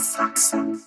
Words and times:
Faxen. 0.00 0.80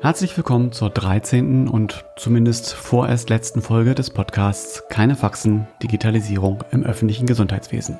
Herzlich 0.00 0.34
willkommen 0.34 0.72
zur 0.72 0.88
13. 0.88 1.68
und 1.68 2.06
zumindest 2.16 2.72
vorerst 2.72 3.28
letzten 3.28 3.60
Folge 3.60 3.94
des 3.94 4.08
Podcasts 4.08 4.84
Keine 4.88 5.14
Faxen, 5.14 5.68
Digitalisierung 5.82 6.64
im 6.70 6.84
öffentlichen 6.84 7.26
Gesundheitswesen. 7.26 7.98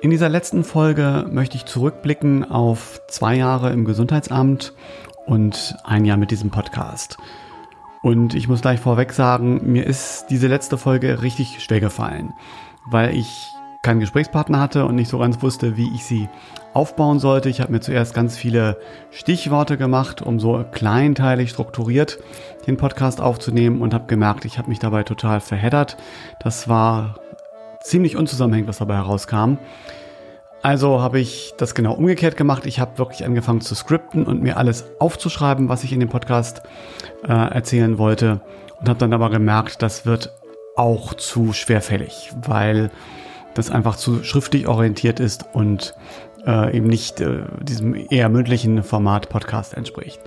In 0.00 0.10
dieser 0.10 0.28
letzten 0.28 0.64
Folge 0.64 1.26
möchte 1.30 1.56
ich 1.56 1.66
zurückblicken 1.66 2.50
auf 2.50 3.00
zwei 3.06 3.36
Jahre 3.36 3.72
im 3.72 3.84
Gesundheitsamt 3.84 4.74
und 5.24 5.76
ein 5.84 6.04
Jahr 6.04 6.16
mit 6.16 6.32
diesem 6.32 6.50
Podcast. 6.50 7.16
Und 8.02 8.34
ich 8.34 8.48
muss 8.48 8.60
gleich 8.60 8.80
vorweg 8.80 9.12
sagen, 9.12 9.70
mir 9.70 9.86
ist 9.86 10.26
diese 10.30 10.48
letzte 10.48 10.78
Folge 10.78 11.22
richtig 11.22 11.62
schwer 11.62 11.80
gefallen, 11.80 12.32
weil 12.90 13.16
ich 13.16 13.55
keinen 13.86 14.00
Gesprächspartner 14.00 14.58
hatte 14.58 14.84
und 14.84 14.96
nicht 14.96 15.08
so 15.08 15.18
ganz 15.18 15.40
wusste, 15.42 15.76
wie 15.76 15.94
ich 15.94 16.04
sie 16.04 16.28
aufbauen 16.74 17.20
sollte. 17.20 17.48
Ich 17.48 17.60
habe 17.60 17.70
mir 17.70 17.78
zuerst 17.78 18.14
ganz 18.14 18.36
viele 18.36 18.78
Stichworte 19.12 19.76
gemacht, 19.76 20.22
um 20.22 20.40
so 20.40 20.64
kleinteilig 20.72 21.50
strukturiert 21.50 22.18
den 22.66 22.76
Podcast 22.76 23.20
aufzunehmen 23.20 23.80
und 23.80 23.94
habe 23.94 24.06
gemerkt, 24.08 24.44
ich 24.44 24.58
habe 24.58 24.70
mich 24.70 24.80
dabei 24.80 25.04
total 25.04 25.38
verheddert. 25.38 25.98
Das 26.40 26.68
war 26.68 27.20
ziemlich 27.80 28.16
unzusammenhängend, 28.16 28.68
was 28.68 28.78
dabei 28.78 28.96
herauskam. 28.96 29.58
Also 30.62 31.00
habe 31.00 31.20
ich 31.20 31.54
das 31.56 31.76
genau 31.76 31.92
umgekehrt 31.92 32.36
gemacht. 32.36 32.66
Ich 32.66 32.80
habe 32.80 32.98
wirklich 32.98 33.24
angefangen 33.24 33.60
zu 33.60 33.76
skripten 33.76 34.26
und 34.26 34.42
mir 34.42 34.56
alles 34.56 34.84
aufzuschreiben, 34.98 35.68
was 35.68 35.84
ich 35.84 35.92
in 35.92 36.00
dem 36.00 36.08
Podcast 36.08 36.62
äh, 37.22 37.28
erzählen 37.32 37.98
wollte. 37.98 38.40
Und 38.80 38.88
habe 38.88 38.98
dann 38.98 39.12
aber 39.12 39.30
gemerkt, 39.30 39.80
das 39.80 40.06
wird 40.06 40.32
auch 40.74 41.14
zu 41.14 41.52
schwerfällig, 41.52 42.32
weil 42.44 42.90
das 43.58 43.70
einfach 43.70 43.96
zu 43.96 44.22
schriftlich 44.22 44.66
orientiert 44.66 45.20
ist 45.20 45.46
und 45.52 45.94
äh, 46.46 46.76
eben 46.76 46.86
nicht 46.86 47.20
äh, 47.20 47.40
diesem 47.62 47.94
eher 47.94 48.28
mündlichen 48.28 48.82
Format 48.82 49.28
Podcast 49.28 49.74
entspricht. 49.74 50.20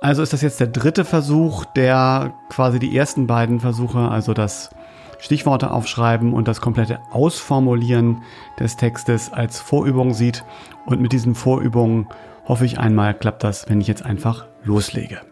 Also 0.00 0.22
ist 0.22 0.32
das 0.32 0.42
jetzt 0.42 0.60
der 0.60 0.66
dritte 0.66 1.04
Versuch, 1.04 1.64
der 1.64 2.34
quasi 2.50 2.78
die 2.78 2.96
ersten 2.96 3.26
beiden 3.26 3.60
Versuche, 3.60 4.10
also 4.10 4.34
das 4.34 4.70
Stichworte 5.18 5.70
aufschreiben 5.70 6.34
und 6.34 6.48
das 6.48 6.60
komplette 6.60 7.00
Ausformulieren 7.10 8.22
des 8.60 8.76
Textes 8.76 9.32
als 9.32 9.60
Vorübung 9.60 10.12
sieht. 10.12 10.44
Und 10.84 11.00
mit 11.00 11.12
diesen 11.12 11.34
Vorübungen 11.34 12.08
hoffe 12.46 12.66
ich 12.66 12.78
einmal 12.78 13.14
klappt 13.14 13.42
das, 13.42 13.68
wenn 13.70 13.80
ich 13.80 13.86
jetzt 13.86 14.04
einfach 14.04 14.46
loslege. 14.62 15.22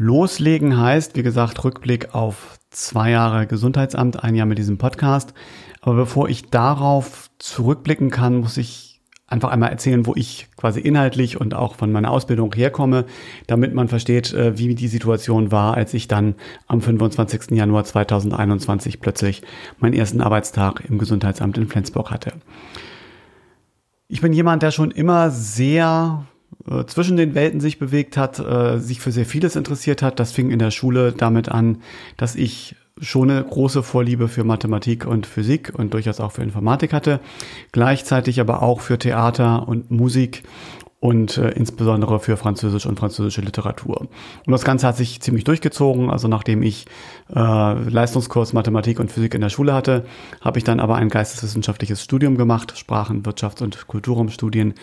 Loslegen 0.00 0.80
heißt, 0.80 1.16
wie 1.16 1.24
gesagt, 1.24 1.64
Rückblick 1.64 2.14
auf 2.14 2.60
zwei 2.70 3.10
Jahre 3.10 3.48
Gesundheitsamt, 3.48 4.22
ein 4.22 4.36
Jahr 4.36 4.46
mit 4.46 4.56
diesem 4.56 4.78
Podcast. 4.78 5.34
Aber 5.80 5.96
bevor 5.96 6.28
ich 6.28 6.50
darauf 6.50 7.28
zurückblicken 7.40 8.08
kann, 8.08 8.36
muss 8.36 8.58
ich 8.58 9.00
einfach 9.26 9.50
einmal 9.50 9.70
erzählen, 9.70 10.06
wo 10.06 10.14
ich 10.14 10.46
quasi 10.56 10.78
inhaltlich 10.78 11.40
und 11.40 11.52
auch 11.52 11.74
von 11.74 11.90
meiner 11.90 12.12
Ausbildung 12.12 12.54
herkomme, 12.54 13.06
damit 13.48 13.74
man 13.74 13.88
versteht, 13.88 14.32
äh, 14.32 14.56
wie 14.56 14.76
die 14.76 14.86
Situation 14.86 15.50
war, 15.50 15.74
als 15.74 15.92
ich 15.94 16.06
dann 16.06 16.36
am 16.68 16.80
25. 16.80 17.56
Januar 17.56 17.82
2021 17.82 19.00
plötzlich 19.00 19.42
meinen 19.80 19.94
ersten 19.94 20.20
Arbeitstag 20.20 20.84
im 20.88 20.98
Gesundheitsamt 20.98 21.58
in 21.58 21.66
Flensburg 21.66 22.12
hatte. 22.12 22.34
Ich 24.06 24.20
bin 24.20 24.32
jemand, 24.32 24.62
der 24.62 24.70
schon 24.70 24.92
immer 24.92 25.32
sehr 25.32 26.24
äh, 26.70 26.84
zwischen 26.86 27.16
den 27.16 27.34
Welten 27.34 27.60
sich 27.60 27.78
bewegt 27.78 28.16
hat, 28.16 28.38
äh, 28.38 28.78
sich 28.78 29.00
für 29.00 29.12
sehr 29.12 29.26
vieles 29.26 29.56
interessiert 29.56 30.02
hat. 30.02 30.20
Das 30.20 30.32
fing 30.32 30.50
in 30.50 30.58
der 30.58 30.70
Schule 30.70 31.12
damit 31.12 31.48
an, 31.48 31.78
dass 32.16 32.34
ich 32.34 32.76
schon 33.00 33.30
eine 33.30 33.44
große 33.44 33.82
Vorliebe 33.82 34.28
für 34.28 34.44
Mathematik 34.44 35.06
und 35.06 35.26
Physik 35.26 35.72
und 35.74 35.94
durchaus 35.94 36.20
auch 36.20 36.32
für 36.32 36.42
Informatik 36.42 36.92
hatte, 36.92 37.20
gleichzeitig 37.72 38.40
aber 38.40 38.62
auch 38.62 38.80
für 38.80 38.98
Theater 38.98 39.68
und 39.68 39.90
Musik 39.90 40.42
und 41.00 41.38
äh, 41.38 41.50
insbesondere 41.50 42.18
für 42.18 42.36
Französisch 42.36 42.86
und 42.86 42.98
französische 42.98 43.40
Literatur. 43.40 44.00
Und 44.00 44.52
das 44.52 44.64
Ganze 44.64 44.86
hat 44.86 44.96
sich 44.96 45.20
ziemlich 45.20 45.44
durchgezogen. 45.44 46.10
Also 46.10 46.26
nachdem 46.26 46.62
ich 46.62 46.86
äh, 47.32 47.38
Leistungskurs 47.38 48.52
Mathematik 48.52 48.98
und 48.98 49.12
Physik 49.12 49.34
in 49.34 49.40
der 49.40 49.48
Schule 49.48 49.74
hatte, 49.74 50.04
habe 50.40 50.58
ich 50.58 50.64
dann 50.64 50.80
aber 50.80 50.96
ein 50.96 51.08
geisteswissenschaftliches 51.08 52.02
Studium 52.02 52.36
gemacht, 52.36 52.76
Sprachen, 52.76 53.22
Wirtschafts- 53.22 53.62
und 53.62 53.86
Kulturumstudien 53.86 54.74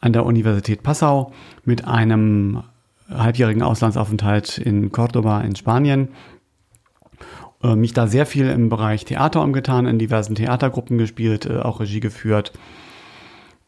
an 0.00 0.12
der 0.12 0.26
Universität 0.26 0.82
Passau 0.82 1.32
mit 1.64 1.86
einem 1.86 2.64
halbjährigen 3.08 3.62
Auslandsaufenthalt 3.62 4.58
in 4.58 4.90
Cordoba 4.90 5.40
in 5.40 5.54
Spanien 5.54 6.08
äh, 7.62 7.76
mich 7.76 7.92
da 7.92 8.08
sehr 8.08 8.26
viel 8.26 8.48
im 8.48 8.70
Bereich 8.70 9.04
Theater 9.04 9.42
umgetan, 9.42 9.86
in 9.86 10.00
diversen 10.00 10.34
Theatergruppen 10.34 10.98
gespielt, 10.98 11.46
äh, 11.46 11.58
auch 11.58 11.78
Regie 11.78 12.00
geführt 12.00 12.52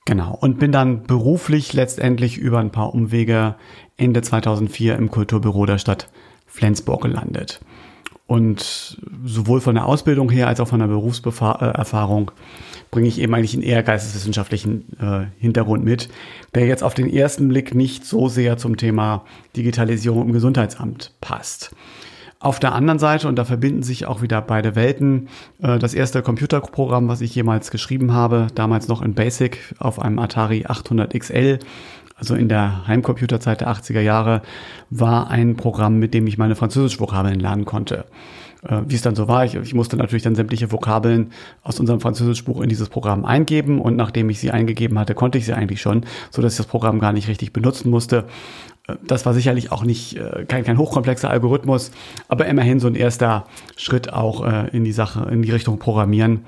Genau. 0.05 0.37
Und 0.41 0.59
bin 0.59 0.73
dann 0.73 1.05
beruflich 1.05 1.73
letztendlich 1.73 2.37
über 2.37 2.59
ein 2.59 2.71
paar 2.71 2.95
Umwege 2.95 3.55
Ende 3.97 4.23
2004 4.23 4.97
im 4.97 5.11
Kulturbüro 5.11 5.65
der 5.65 5.79
Stadt 5.79 6.09
Flensburg 6.47 7.03
gelandet. 7.03 7.61
Und 8.27 8.99
sowohl 9.25 9.61
von 9.61 9.75
der 9.75 9.87
Ausbildung 9.87 10.31
her 10.31 10.49
als 10.49 10.59
auch 10.59 10.69
von 10.69 10.81
der 10.81 10.87
Berufserfahrung 10.87 12.31
bringe 12.91 13.09
ich 13.09 13.21
eben 13.21 13.35
eigentlich 13.35 13.55
einen 13.55 13.63
eher 13.63 13.83
geisteswissenschaftlichen 13.83 14.87
äh, 14.99 15.27
Hintergrund 15.39 15.85
mit, 15.85 16.09
der 16.55 16.67
jetzt 16.67 16.83
auf 16.83 16.95
den 16.95 17.13
ersten 17.13 17.49
Blick 17.49 17.75
nicht 17.75 18.05
so 18.05 18.29
sehr 18.29 18.57
zum 18.59 18.77
Thema 18.77 19.25
Digitalisierung 19.57 20.27
im 20.27 20.33
Gesundheitsamt 20.33 21.13
passt. 21.21 21.75
Auf 22.43 22.59
der 22.59 22.75
anderen 22.75 22.99
Seite, 22.99 23.29
und 23.29 23.37
da 23.37 23.45
verbinden 23.45 23.85
sich 23.85 24.07
auch 24.07 24.21
wieder 24.21 24.43
beide 24.43 24.75
Welten, 24.75 25.29
äh, 25.63 25.79
das 25.79 25.95
erste 25.95 26.23
Computerprogramm, 26.23 27.07
was 27.07 27.21
ich 27.21 27.33
jemals 27.37 27.71
geschrieben 27.71 28.13
habe, 28.13 28.49
damals 28.57 28.89
noch 28.89 29.01
in 29.01 29.15
Basic 29.15 29.61
auf 29.79 30.01
einem 30.01 30.19
Atari 30.19 30.65
800 30.67 31.17
XL, 31.17 31.61
also 32.17 32.35
in 32.35 32.49
der 32.49 32.85
Heimcomputerzeit 32.89 33.61
der 33.61 33.69
80er 33.69 34.01
Jahre, 34.01 34.43
war 34.91 35.31
ein 35.31 35.55
Programm, 35.55 36.01
mit 36.01 36.15
dem 36.15 36.27
ich 36.27 36.37
meine 36.37 36.57
Französisch-Vokabeln 36.57 37.39
lernen 37.39 37.65
konnte. 37.65 38.07
Äh, 38.67 38.83
wie 38.87 38.97
es 38.97 39.03
dann 39.03 39.15
so 39.15 39.29
war, 39.29 39.45
ich, 39.45 39.55
ich 39.55 39.75
musste 39.75 39.97
natürlich 39.97 40.25
dann 40.25 40.35
sämtliche 40.35 40.73
Vokabeln 40.73 41.31
aus 41.63 41.79
unserem 41.79 42.01
Französischbuch 42.01 42.61
in 42.61 42.69
dieses 42.69 42.89
Programm 42.89 43.25
eingeben 43.25 43.81
und 43.81 43.95
nachdem 43.95 44.31
ich 44.31 44.41
sie 44.41 44.51
eingegeben 44.51 44.99
hatte, 44.99 45.15
konnte 45.15 45.39
ich 45.39 45.47
sie 45.47 45.53
eigentlich 45.53 45.81
schon, 45.81 46.07
so 46.31 46.43
dass 46.43 46.55
ich 46.55 46.59
das 46.59 46.67
Programm 46.67 46.99
gar 46.99 47.13
nicht 47.13 47.29
richtig 47.29 47.53
benutzen 47.53 47.91
musste. 47.91 48.25
Das 49.05 49.25
war 49.27 49.33
sicherlich 49.33 49.71
auch 49.71 49.85
nicht 49.85 50.17
äh, 50.17 50.45
kein, 50.47 50.65
kein 50.65 50.77
hochkomplexer 50.77 51.31
Algorithmus, 51.31 51.93
aber 52.29 52.47
immerhin 52.47 52.81
so 52.81 52.89
ein 52.89 52.97
erster 52.97 53.47
Schritt 53.77 54.13
auch 54.13 54.45
äh, 54.45 54.69
in 54.77 54.85
die 54.85 54.93
Sache, 54.93 55.29
in 55.31 55.43
die 55.43 55.53
Richtung 55.53 55.79
Programmieren, 55.79 56.47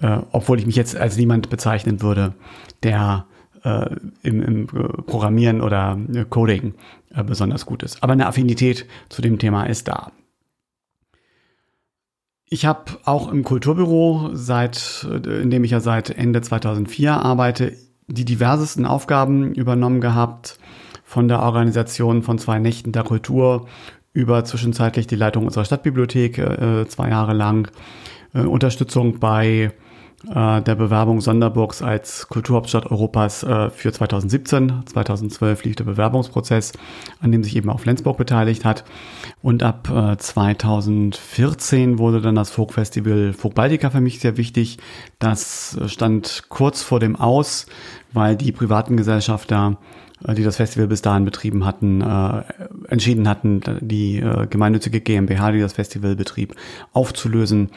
äh, 0.00 0.18
obwohl 0.32 0.58
ich 0.58 0.66
mich 0.66 0.74
jetzt 0.74 0.96
als 0.96 1.16
niemand 1.16 1.50
bezeichnen 1.50 2.02
würde, 2.02 2.34
der 2.82 3.26
im, 3.64 4.42
im 4.42 4.66
Programmieren 4.66 5.60
oder 5.60 5.96
Coding 6.30 6.74
besonders 7.24 7.64
gut 7.64 7.84
ist. 7.84 8.02
Aber 8.02 8.12
eine 8.12 8.26
Affinität 8.26 8.86
zu 9.08 9.22
dem 9.22 9.38
Thema 9.38 9.66
ist 9.66 9.86
da. 9.86 10.10
Ich 12.48 12.66
habe 12.66 12.98
auch 13.04 13.30
im 13.30 13.44
Kulturbüro, 13.44 14.30
seit, 14.32 15.06
in 15.24 15.50
dem 15.50 15.62
ich 15.62 15.70
ja 15.70 15.78
seit 15.78 16.10
Ende 16.10 16.40
2004 16.40 17.12
arbeite, 17.12 17.76
die 18.08 18.24
diversesten 18.24 18.84
Aufgaben 18.84 19.54
übernommen 19.54 20.00
gehabt 20.00 20.58
von 21.12 21.28
der 21.28 21.42
Organisation 21.42 22.22
von 22.22 22.38
zwei 22.38 22.58
Nächten 22.58 22.90
der 22.92 23.02
Kultur 23.02 23.66
über 24.14 24.46
zwischenzeitlich 24.46 25.06
die 25.06 25.14
Leitung 25.14 25.44
unserer 25.44 25.66
Stadtbibliothek 25.66 26.38
äh, 26.38 26.88
zwei 26.88 27.10
Jahre 27.10 27.34
lang, 27.34 27.70
äh, 28.32 28.40
Unterstützung 28.40 29.18
bei 29.18 29.72
äh, 30.34 30.62
der 30.62 30.74
Bewerbung 30.74 31.20
Sonderburgs 31.20 31.82
als 31.82 32.28
Kulturhauptstadt 32.28 32.90
Europas 32.90 33.42
äh, 33.42 33.68
für 33.68 33.92
2017. 33.92 34.84
2012 34.86 35.64
lief 35.64 35.76
der 35.76 35.84
Bewerbungsprozess, 35.84 36.72
an 37.20 37.30
dem 37.30 37.44
sich 37.44 37.56
eben 37.56 37.68
auch 37.68 37.80
Flensburg 37.80 38.16
beteiligt 38.16 38.64
hat. 38.64 38.82
Und 39.42 39.62
ab 39.62 39.90
äh, 39.94 40.16
2014 40.16 41.98
wurde 41.98 42.22
dann 42.22 42.36
das 42.36 42.50
Folkfestival 42.50 43.34
Folk 43.34 43.54
Baltica 43.54 43.90
für 43.90 44.00
mich 44.00 44.18
sehr 44.18 44.38
wichtig. 44.38 44.78
Das 45.18 45.78
stand 45.88 46.44
kurz 46.48 46.82
vor 46.82 47.00
dem 47.00 47.16
Aus, 47.16 47.66
weil 48.14 48.34
die 48.34 48.52
privaten 48.52 48.96
Gesellschafter 48.96 49.76
äh, 49.76 50.02
die 50.28 50.44
das 50.44 50.56
Festival 50.56 50.86
bis 50.86 51.02
dahin 51.02 51.24
betrieben 51.24 51.64
hatten, 51.64 52.00
äh, 52.00 52.42
entschieden 52.88 53.28
hatten, 53.28 53.60
die 53.80 54.18
äh, 54.18 54.46
gemeinnützige 54.46 55.00
GmbH, 55.00 55.52
die 55.52 55.60
das 55.60 55.72
Festival 55.72 56.16
betrieb, 56.16 56.54
aufzulösen. 56.92 57.70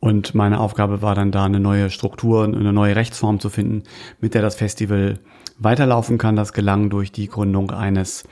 Und 0.00 0.34
meine 0.34 0.58
Aufgabe 0.60 1.02
war 1.02 1.14
dann 1.14 1.30
da 1.30 1.44
eine 1.44 1.60
neue 1.60 1.90
Struktur, 1.90 2.44
eine 2.44 2.72
neue 2.72 2.96
Rechtsform 2.96 3.38
zu 3.40 3.50
finden, 3.50 3.84
mit 4.20 4.34
der 4.34 4.42
das 4.42 4.56
Festival 4.56 5.18
weiterlaufen 5.58 6.18
kann. 6.18 6.36
Das 6.36 6.52
gelang 6.52 6.90
durch 6.90 7.12
die 7.12 7.28
Gründung 7.28 7.70
eines 7.70 8.24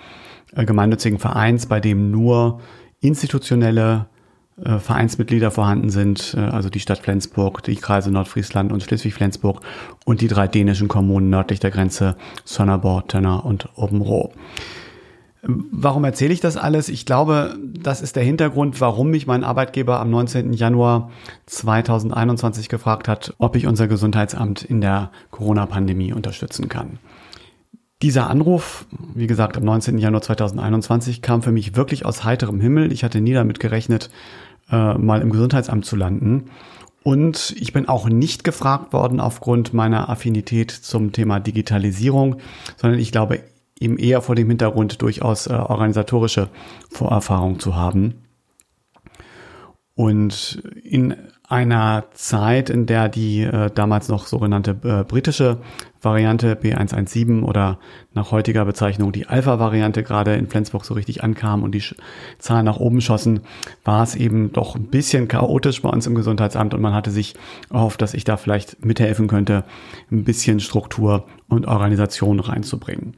äh, 0.55 0.65
gemeinnützigen 0.65 1.19
Vereins, 1.19 1.67
bei 1.67 1.81
dem 1.81 2.11
nur 2.11 2.61
institutionelle 3.01 4.07
äh, 4.65 4.79
Vereinsmitglieder 4.79 5.51
vorhanden 5.51 5.91
sind, 5.91 6.35
äh, 6.37 6.41
also 6.41 6.71
die 6.71 6.81
Stadt 6.81 6.99
Flensburg, 6.99 7.63
die 7.63 7.77
Kreise 7.77 8.11
Nordfriesland 8.11 8.73
und 8.73 8.83
Schleswig-Flensburg 8.83 9.61
und 10.05 10.21
die 10.21 10.29
drei 10.29 10.49
dänischen 10.49 10.89
Kommunen 10.89 11.31
nördlich 11.31 11.61
der 11.61 11.71
Grenze, 11.71 12.17
Sonneborg, 12.45 13.09
Tönner 13.09 13.45
und 13.45 13.69
Obenroh. 13.77 14.33
Warum 15.43 16.05
erzähle 16.05 16.35
ich 16.35 16.41
das 16.41 16.59
alles? 16.59 16.91
Ich 16.91 17.07
glaube, 17.07 17.57
das 17.65 18.03
ist 18.03 18.17
der 18.17 18.23
Hintergrund, 18.23 18.81
warum 18.83 19.09
mich 19.11 19.27
mein 19.27 19.43
Arbeitgeber 19.43 19.99
am 19.99 20.11
19. 20.11 20.53
Januar 20.53 21.11
2021 21.47 22.69
gefragt 22.69 23.09
hat, 23.09 23.35
ob 23.39 23.57
ich 23.57 23.67
unser 23.67 23.89
Gesundheitsamt 23.89 24.63
in 24.63 24.83
der 24.83 25.11
Corona-Pandemie 25.31 26.13
unterstützen 26.13 26.69
kann. 26.69 26.99
Dieser 28.03 28.29
Anruf, 28.29 28.87
wie 29.15 29.27
gesagt, 29.27 29.57
am 29.57 29.65
19. 29.65 29.99
Januar 29.99 30.23
2021 30.23 31.23
kam 31.23 31.43
für 31.43 31.53
mich 31.53 31.77
wirklich 31.77 32.05
aus 32.05 32.25
heiterem 32.25 32.61
Himmel. 32.61 32.93
Ich 32.93 33.05
hatte 33.05 33.21
nie 33.21 33.35
damit 33.35 33.61
gerechnet, 33.61 34.11
äh, 34.71 34.95
mal 34.95 35.21
im 35.21 35.31
Gesundheitsamt 35.31 35.85
zu 35.85 35.97
landen. 35.97 36.51
Und 37.03 37.55
ich 37.59 37.73
bin 37.73 37.89
auch 37.89 38.09
nicht 38.09 38.45
gefragt 38.45 38.93
worden 38.93 39.21
aufgrund 39.21 39.73
meiner 39.73 40.09
Affinität 40.11 40.71
zum 40.71 41.13
Thema 41.13 41.41
Digitalisierung, 41.41 42.37
sondern 42.77 43.01
ich 43.01 43.11
glaube 43.11 43.43
eben 43.79 43.97
eher 43.97 44.21
vor 44.21 44.35
dem 44.35 44.49
Hintergrund 44.49 45.01
durchaus 45.01 45.47
äh, 45.47 45.55
organisatorische 45.55 46.49
Vorerfahrung 46.91 47.59
zu 47.59 47.75
haben. 47.75 48.23
Und 49.95 50.63
in 50.83 51.15
einer 51.49 52.05
Zeit, 52.13 52.71
in 52.71 52.87
der 52.87 53.09
die 53.09 53.43
äh, 53.43 53.71
damals 53.75 54.09
noch 54.09 54.27
sogenannte 54.27 54.77
äh, 54.85 55.05
britische 55.05 55.59
Variante 56.03 56.55
B117 56.55 57.43
oder 57.43 57.79
nach 58.15 58.31
heutiger 58.31 58.65
Bezeichnung 58.65 59.13
die 59.13 59.27
Alpha-Variante 59.27 60.03
gerade 60.03 60.35
in 60.35 60.49
Flensburg 60.49 60.85
so 60.85 60.95
richtig 60.95 61.23
ankam 61.23 61.63
und 61.63 61.75
die 61.75 61.83
Zahlen 62.39 62.65
nach 62.65 62.79
oben 62.79 63.01
schossen, 63.01 63.41
war 63.85 64.03
es 64.03 64.15
eben 64.15 64.53
doch 64.53 64.77
ein 64.77 64.87
bisschen 64.87 65.29
chaotisch 65.29 65.83
bei 65.83 65.91
uns 65.91 66.07
im 66.07 66.15
Gesundheitsamt 66.15 66.73
und 66.73 66.81
man 66.81 66.95
hatte 66.95 67.11
sich 67.11 67.35
erhofft, 67.71 68.01
dass 68.01 68.15
ich 68.15 68.25
da 68.25 68.37
vielleicht 68.37 68.85
mithelfen 68.85 69.29
könnte, 69.29 69.65
ein 70.11 70.25
bisschen 70.25 70.61
Struktur 70.61 71.27
und 71.49 71.67
Organisation 71.67 72.41
reinzubringen. 72.41 73.15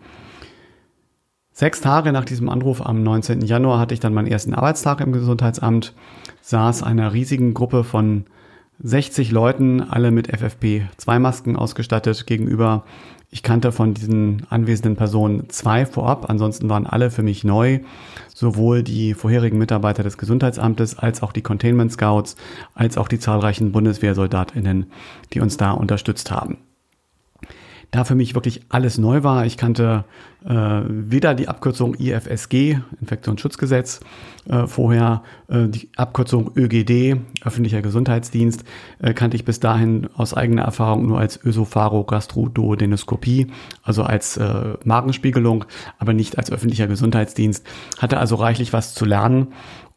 Sechs 1.53 1.83
Tage 1.83 2.13
nach 2.13 2.25
diesem 2.25 2.49
Anruf 2.49 2.85
am 2.85 3.03
19. 3.03 3.43
Januar 3.43 3.79
hatte 3.79 3.95
ich 3.95 4.01
dann 4.01 4.15
meinen 4.15 4.27
ersten 4.27 4.55
Arbeitstag 4.55 5.01
im 5.01 5.13
Gesundheitsamt, 5.13 5.93
saß 6.41 6.83
einer 6.83 7.13
riesigen 7.13 7.55
Gruppe 7.55 7.85
von 7.85 8.25
60 8.85 9.31
Leuten, 9.31 9.81
alle 9.81 10.11
mit 10.11 10.33
FFP2-Masken 10.33 11.57
ausgestattet 11.57 12.27
gegenüber. 12.27 12.85
Ich 13.31 13.43
kannte 13.43 13.71
von 13.71 13.95
diesen 13.95 14.45
anwesenden 14.51 14.97
Personen 14.97 15.49
zwei 15.49 15.87
vorab, 15.87 16.29
ansonsten 16.29 16.69
waren 16.69 16.87
alle 16.87 17.11
für 17.11 17.23
mich 17.23 17.45
neu. 17.45 17.81
Sowohl 18.35 18.83
die 18.83 19.15
vorherigen 19.15 19.57
Mitarbeiter 19.57 20.03
des 20.03 20.19
Gesundheitsamtes 20.19 20.99
als 20.99 21.23
auch 21.23 21.33
die 21.33 21.43
Containment 21.43 21.93
Scouts, 21.93 22.37
als 22.75 22.99
auch 22.99 23.09
die 23.09 23.21
zahlreichen 23.21 23.73
Bundeswehrsoldatinnen, 23.73 24.91
die 25.33 25.41
uns 25.41 25.57
da 25.57 25.71
unterstützt 25.71 26.31
haben 26.31 26.59
da 27.93 28.05
für 28.05 28.15
mich 28.15 28.35
wirklich 28.35 28.63
alles 28.71 28.97
neu 28.97 29.23
war. 29.23 29.45
Ich 29.45 29.59
kannte 29.59 30.07
äh, 30.45 30.81
weder 30.89 31.35
die 31.35 31.47
Abkürzung 31.47 31.95
IFSG, 31.95 32.79
Infektionsschutzgesetz, 33.01 34.01
äh, 34.49 34.67
vorher 34.67 35.23
äh, 35.49 35.69
die 35.69 35.91
Abkürzung 35.97 36.53
ÖGD, 36.57 37.21
öffentlicher 37.45 37.83
Gesundheitsdienst, 37.83 38.65
äh, 38.99 39.13
kannte 39.13 39.37
ich 39.37 39.45
bis 39.45 39.61
dahin 39.61 40.09
aus 40.15 40.33
eigener 40.33 40.63
Erfahrung 40.63 41.07
nur 41.07 41.21
als 41.21 41.39
Ösophagogastroduodenoskopie, 41.45 43.49
also 43.83 44.05
als 44.05 44.39
äh, 44.39 44.73
Magenspiegelung, 44.85 45.67
aber 45.99 46.15
nicht 46.15 46.39
als 46.39 46.51
öffentlicher 46.51 46.87
Gesundheitsdienst. 46.87 47.67
Hatte 47.99 48.17
also 48.17 48.37
reichlich 48.37 48.73
was 48.73 48.95
zu 48.95 49.05
lernen 49.05 49.49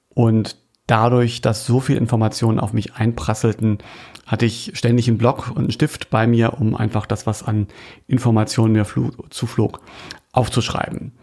und 0.09 0.57
dadurch, 0.86 1.42
dass 1.42 1.65
so 1.65 1.80
viel 1.80 1.95
Informationen 1.95 2.59
auf 2.59 2.74
mich 2.74 2.95
einprasselten, 2.95 3.77
hatte 4.25 4.45
ich 4.45 4.72
ständig 4.74 5.07
einen 5.07 5.18
Block 5.18 5.51
und 5.51 5.60
einen 5.60 5.72
Stift 5.72 6.10
bei 6.10 6.27
mir, 6.27 6.60
um 6.60 6.75
einfach 6.75 7.06
das, 7.06 7.27
was 7.27 7.44
an 7.44 7.68
Informationen 8.07 8.74
mir 8.74 8.86
zuflog, 9.30 9.81
aufzuschreiben. 10.31 11.13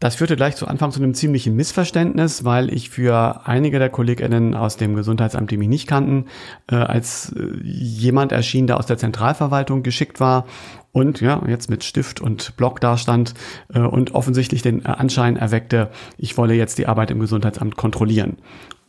Das 0.00 0.16
führte 0.16 0.36
gleich 0.36 0.54
zu 0.56 0.66
Anfang 0.66 0.90
zu 0.90 1.00
einem 1.00 1.14
ziemlichen 1.14 1.56
Missverständnis, 1.56 2.44
weil 2.44 2.70
ich 2.74 2.90
für 2.90 3.46
einige 3.46 3.78
der 3.78 3.88
KollegInnen 3.88 4.54
aus 4.54 4.76
dem 4.76 4.94
Gesundheitsamt, 4.94 5.50
die 5.50 5.56
mich 5.56 5.68
nicht 5.68 5.86
kannten, 5.86 6.26
äh, 6.70 6.74
als 6.74 7.32
äh, 7.32 7.62
jemand 7.62 8.30
erschien, 8.30 8.66
der 8.66 8.76
aus 8.76 8.84
der 8.84 8.98
Zentralverwaltung 8.98 9.82
geschickt 9.82 10.20
war 10.20 10.44
und 10.92 11.22
ja, 11.22 11.42
jetzt 11.48 11.70
mit 11.70 11.84
Stift 11.84 12.20
und 12.20 12.56
Block 12.56 12.80
dastand 12.80 13.32
äh, 13.72 13.78
und 13.78 14.14
offensichtlich 14.14 14.60
den 14.60 14.84
Anschein 14.84 15.36
erweckte, 15.36 15.90
ich 16.18 16.36
wolle 16.36 16.52
jetzt 16.52 16.76
die 16.76 16.86
Arbeit 16.86 17.10
im 17.10 17.20
Gesundheitsamt 17.20 17.76
kontrollieren 17.76 18.36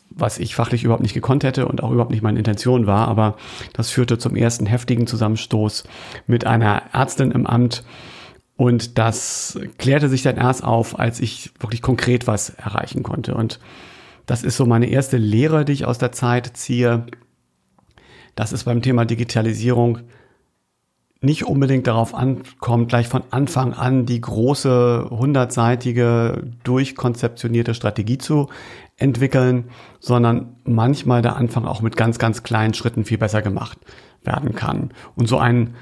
was 0.10 0.40
ich 0.40 0.56
fachlich 0.56 0.84
überhaupt 0.84 1.04
nicht 1.04 1.14
gekonnt 1.14 1.44
hätte 1.44 1.68
und 1.68 1.84
auch 1.84 1.92
überhaupt 1.92 2.12
nicht 2.12 2.24
meine 2.24 2.38
Intention 2.38 2.88
war. 2.88 3.08
Aber 3.08 3.36
das 3.74 3.90
führte 3.90 4.18
zum 4.18 4.36
ersten 4.36 4.66
heftigen 4.66 5.08
Zusammenstoß 5.08 5.84
mit 6.28 6.46
einer 6.46 6.84
Ärztin 6.94 7.32
im 7.32 7.46
Amt. 7.46 7.84
Und 8.58 8.98
das 8.98 9.60
klärte 9.78 10.08
sich 10.08 10.22
dann 10.22 10.38
erst 10.38 10.64
auf, 10.64 10.98
als 10.98 11.20
ich 11.20 11.52
wirklich 11.60 11.82
konkret 11.82 12.28
was 12.28 12.50
erreichen 12.50 13.04
konnte. 13.04 13.36
Und 13.36 13.60
das 14.26 14.44
ist 14.44 14.58
so 14.58 14.66
meine 14.66 14.88
erste 14.88 15.18
Lehre, 15.18 15.66
die 15.66 15.74
ich 15.74 15.86
aus 15.86 15.98
der 15.98 16.14
Zeit 16.14 16.56
ziehe. 16.56 17.06
Das 18.36 18.54
ist 18.54 18.64
beim 18.64 18.82
Thema 18.82 19.06
Digitalisierung 19.06 20.00
nicht 21.26 21.46
unbedingt 21.46 21.88
darauf 21.88 22.14
ankommt, 22.14 22.90
gleich 22.90 23.08
von 23.08 23.24
Anfang 23.32 23.74
an 23.74 24.06
die 24.06 24.22
große 24.22 25.08
hundertseitige 25.10 26.44
durchkonzeptionierte 26.64 27.74
Strategie 27.74 28.18
zu 28.18 28.50
entwickeln, 28.98 29.66
sondern 30.00 30.56
manchmal 30.64 31.22
der 31.22 31.36
Anfang 31.36 31.66
auch 31.66 31.82
mit 31.82 31.98
ganz, 31.98 32.20
ganz 32.20 32.44
kleinen 32.44 32.74
Schritten 32.74 33.04
viel 33.04 33.18
besser 33.18 33.42
gemacht 33.42 33.78
werden 34.24 34.56
kann. 34.56 34.92
Und 35.16 35.28
so 35.28 35.38
ein 35.38 35.76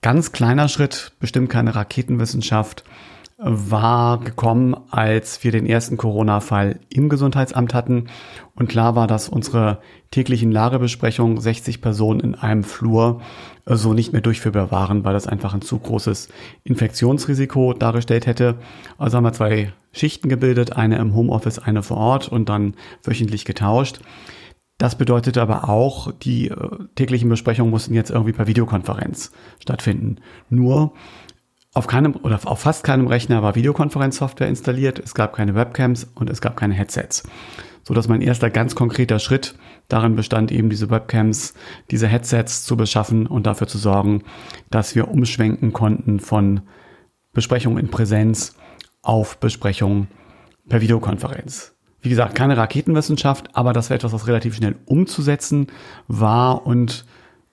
ganz 0.00 0.32
kleiner 0.32 0.68
Schritt, 0.68 1.12
bestimmt 1.20 1.50
keine 1.50 1.74
Raketenwissenschaft, 1.74 2.84
war 3.36 4.20
gekommen, 4.20 4.76
als 4.90 5.42
wir 5.42 5.50
den 5.50 5.66
ersten 5.66 5.96
Corona-Fall 5.96 6.78
im 6.88 7.08
Gesundheitsamt 7.08 7.74
hatten. 7.74 8.06
Und 8.54 8.68
klar 8.68 8.94
war, 8.94 9.06
dass 9.06 9.28
unsere 9.28 9.80
täglichen 10.10 10.52
Lagebesprechungen 10.52 11.40
60 11.40 11.82
Personen 11.82 12.20
in 12.20 12.34
einem 12.36 12.62
Flur 12.62 13.20
so 13.66 13.92
nicht 13.94 14.12
mehr 14.12 14.20
durchführbar 14.20 14.70
waren, 14.70 15.04
weil 15.04 15.14
das 15.14 15.26
einfach 15.26 15.54
ein 15.54 15.62
zu 15.62 15.78
großes 15.78 16.28
Infektionsrisiko 16.64 17.72
dargestellt 17.72 18.26
hätte. 18.26 18.56
Also 18.98 19.16
haben 19.16 19.24
wir 19.24 19.32
zwei 19.32 19.72
Schichten 19.92 20.28
gebildet, 20.28 20.76
eine 20.76 20.98
im 20.98 21.14
Homeoffice, 21.14 21.58
eine 21.58 21.82
vor 21.82 21.96
Ort 21.96 22.28
und 22.28 22.48
dann 22.48 22.74
wöchentlich 23.02 23.44
getauscht. 23.44 24.00
Das 24.76 24.98
bedeutete 24.98 25.40
aber 25.40 25.68
auch, 25.68 26.10
die 26.10 26.48
äh, 26.48 26.56
täglichen 26.96 27.28
Besprechungen 27.28 27.70
mussten 27.70 27.94
jetzt 27.94 28.10
irgendwie 28.10 28.32
per 28.32 28.48
Videokonferenz 28.48 29.30
stattfinden. 29.60 30.16
Nur 30.50 30.92
auf 31.74 31.88
keinem 31.88 32.14
oder 32.14 32.38
auf 32.44 32.60
fast 32.60 32.84
keinem 32.84 33.08
Rechner 33.08 33.42
war 33.42 33.56
Videokonferenzsoftware 33.56 34.48
installiert, 34.48 35.00
es 35.00 35.14
gab 35.14 35.34
keine 35.34 35.54
Webcams 35.54 36.04
und 36.14 36.30
es 36.30 36.40
gab 36.40 36.56
keine 36.56 36.74
Headsets. 36.74 37.24
So 37.82 37.92
dass 37.92 38.08
mein 38.08 38.22
erster 38.22 38.48
ganz 38.48 38.74
konkreter 38.74 39.18
Schritt 39.18 39.56
darin 39.88 40.16
bestand, 40.16 40.50
eben 40.50 40.70
diese 40.70 40.88
Webcams, 40.88 41.52
diese 41.90 42.06
Headsets 42.06 42.64
zu 42.64 42.76
beschaffen 42.76 43.26
und 43.26 43.46
dafür 43.46 43.66
zu 43.66 43.76
sorgen, 43.76 44.22
dass 44.70 44.94
wir 44.94 45.08
umschwenken 45.08 45.72
konnten 45.72 46.20
von 46.20 46.62
Besprechungen 47.32 47.78
in 47.78 47.90
Präsenz 47.90 48.56
auf 49.02 49.38
Besprechungen 49.38 50.08
per 50.68 50.80
Videokonferenz. 50.80 51.74
Wie 52.00 52.08
gesagt, 52.08 52.34
keine 52.34 52.56
Raketenwissenschaft, 52.56 53.54
aber 53.54 53.72
das 53.72 53.90
war 53.90 53.96
etwas, 53.96 54.12
was 54.12 54.26
relativ 54.26 54.54
schnell 54.54 54.76
umzusetzen 54.86 55.66
war 56.06 56.66
und 56.66 57.04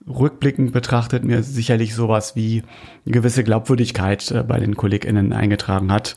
rückblickend 0.08 0.72
betrachtet 0.72 1.24
mir 1.24 1.44
sicherlich 1.44 1.94
sowas 1.94 2.36
wie 2.36 2.64
eine 3.06 3.14
gewisse 3.14 3.44
Glaubwürdigkeit 3.44 4.32
äh, 4.32 4.44
bei 4.44 4.60
den 4.60 4.76
KollegInnen 4.76 5.34
eingetragen 5.34 5.92
hat. 5.92 6.16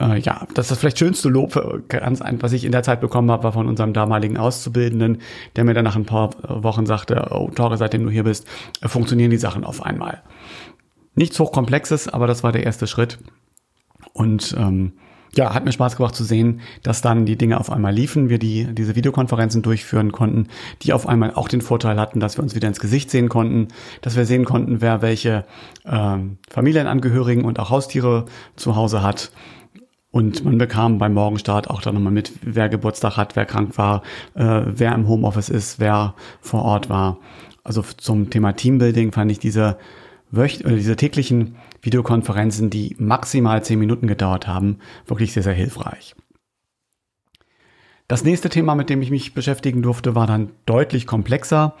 Äh, 0.00 0.18
ja, 0.20 0.46
das 0.54 0.66
ist 0.66 0.70
das 0.70 0.78
vielleicht 0.78 0.98
schönste 0.98 1.28
Lob, 1.28 1.56
äh, 1.56 2.40
was 2.40 2.52
ich 2.52 2.64
in 2.64 2.72
der 2.72 2.82
Zeit 2.82 3.00
bekommen 3.00 3.30
habe, 3.30 3.44
war 3.44 3.52
von 3.52 3.66
unserem 3.66 3.92
damaligen 3.92 4.36
Auszubildenden, 4.36 5.18
der 5.56 5.64
mir 5.64 5.74
dann 5.74 5.84
nach 5.84 5.96
ein 5.96 6.06
paar 6.06 6.30
Wochen 6.62 6.86
sagte, 6.86 7.28
oh 7.30 7.50
Tore, 7.50 7.76
seitdem 7.76 8.04
du 8.04 8.10
hier 8.10 8.24
bist, 8.24 8.46
funktionieren 8.82 9.30
die 9.30 9.36
Sachen 9.36 9.64
auf 9.64 9.82
einmal. 9.82 10.22
Nichts 11.14 11.38
Hochkomplexes, 11.40 12.08
aber 12.08 12.26
das 12.26 12.42
war 12.42 12.52
der 12.52 12.64
erste 12.64 12.86
Schritt. 12.86 13.18
Und 14.12 14.54
ähm, 14.58 14.92
ja, 15.36 15.54
hat 15.54 15.64
mir 15.64 15.72
Spaß 15.72 15.96
gemacht 15.96 16.14
zu 16.14 16.24
sehen, 16.24 16.60
dass 16.82 17.02
dann 17.02 17.26
die 17.26 17.36
Dinge 17.36 17.60
auf 17.60 17.70
einmal 17.70 17.92
liefen, 17.92 18.28
wir 18.28 18.38
die, 18.38 18.74
diese 18.74 18.96
Videokonferenzen 18.96 19.62
durchführen 19.62 20.12
konnten, 20.12 20.48
die 20.82 20.92
auf 20.92 21.06
einmal 21.06 21.34
auch 21.34 21.48
den 21.48 21.60
Vorteil 21.60 22.00
hatten, 22.00 22.20
dass 22.20 22.38
wir 22.38 22.42
uns 22.42 22.54
wieder 22.54 22.68
ins 22.68 22.80
Gesicht 22.80 23.10
sehen 23.10 23.28
konnten, 23.28 23.68
dass 24.00 24.16
wir 24.16 24.24
sehen 24.24 24.44
konnten, 24.44 24.80
wer 24.80 25.02
welche 25.02 25.44
äh, 25.84 26.16
Familienangehörigen 26.50 27.44
und 27.44 27.58
auch 27.58 27.70
Haustiere 27.70 28.24
zu 28.56 28.76
Hause 28.76 29.02
hat. 29.02 29.30
Und 30.10 30.44
man 30.44 30.56
bekam 30.56 30.96
beim 30.98 31.12
Morgenstart 31.12 31.68
auch 31.68 31.82
dann 31.82 31.94
nochmal 31.94 32.12
mit, 32.12 32.32
wer 32.40 32.70
Geburtstag 32.70 33.18
hat, 33.18 33.36
wer 33.36 33.44
krank 33.44 33.76
war, 33.76 34.02
äh, 34.34 34.62
wer 34.64 34.94
im 34.94 35.06
Homeoffice 35.08 35.50
ist, 35.50 35.78
wer 35.78 36.14
vor 36.40 36.62
Ort 36.62 36.88
war. 36.88 37.18
Also 37.62 37.82
zum 37.82 38.30
Thema 38.30 38.52
Teambuilding 38.54 39.12
fand 39.12 39.30
ich 39.30 39.38
diese, 39.38 39.76
wöch 40.30 40.64
oder 40.64 40.76
diese 40.76 40.96
täglichen 40.96 41.56
Videokonferenzen, 41.86 42.68
die 42.68 42.94
maximal 42.98 43.64
zehn 43.64 43.78
Minuten 43.78 44.06
gedauert 44.06 44.46
haben, 44.46 44.80
wirklich 45.06 45.32
sehr, 45.32 45.42
sehr 45.42 45.54
hilfreich. 45.54 46.14
Das 48.08 48.22
nächste 48.22 48.48
Thema, 48.48 48.74
mit 48.74 48.90
dem 48.90 49.02
ich 49.02 49.10
mich 49.10 49.34
beschäftigen 49.34 49.82
durfte, 49.82 50.14
war 50.14 50.26
dann 50.26 50.50
deutlich 50.66 51.06
komplexer, 51.06 51.74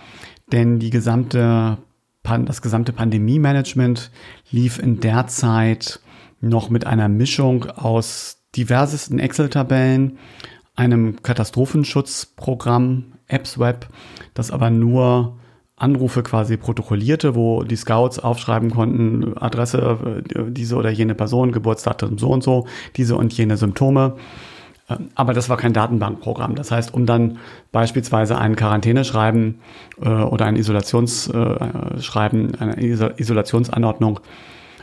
denn 0.50 0.78
die 0.78 0.90
gesamte, 0.90 1.78
das 2.22 2.62
gesamte 2.62 2.92
Pandemie-Management 2.92 4.10
lief 4.50 4.78
in 4.78 5.00
der 5.00 5.26
Zeit 5.28 6.00
noch 6.40 6.70
mit 6.70 6.86
einer 6.86 7.08
Mischung 7.08 7.66
aus 7.66 8.38
diversesten 8.56 9.18
Excel-Tabellen, 9.18 10.18
einem 10.74 11.22
Katastrophenschutzprogramm, 11.22 13.12
AppsWeb, 13.28 13.88
das 14.34 14.50
aber 14.50 14.70
nur 14.70 15.38
Anrufe 15.76 16.22
quasi 16.22 16.56
protokollierte, 16.56 17.34
wo 17.34 17.62
die 17.62 17.76
Scouts 17.76 18.18
aufschreiben 18.18 18.70
konnten, 18.70 19.36
Adresse, 19.36 19.98
äh, 20.34 20.50
diese 20.50 20.76
oder 20.76 20.90
jene 20.90 21.14
Person, 21.14 21.52
Geburtsdatum 21.52 22.18
so 22.18 22.30
und 22.30 22.42
so, 22.42 22.66
diese 22.96 23.16
und 23.16 23.32
jene 23.36 23.58
Symptome. 23.58 24.16
Ähm, 24.88 25.08
aber 25.14 25.34
das 25.34 25.48
war 25.50 25.58
kein 25.58 25.74
Datenbankprogramm. 25.74 26.54
Das 26.54 26.70
heißt, 26.70 26.94
um 26.94 27.04
dann 27.04 27.38
beispielsweise 27.72 28.38
ein 28.38 28.56
Quarantäneschreiben 28.56 29.60
äh, 30.00 30.08
oder 30.08 30.46
ein 30.46 30.56
Isolationsschreiben, 30.56 32.54
äh, 32.54 32.58
eine 32.58 32.80
Isolationsanordnung 33.18 34.20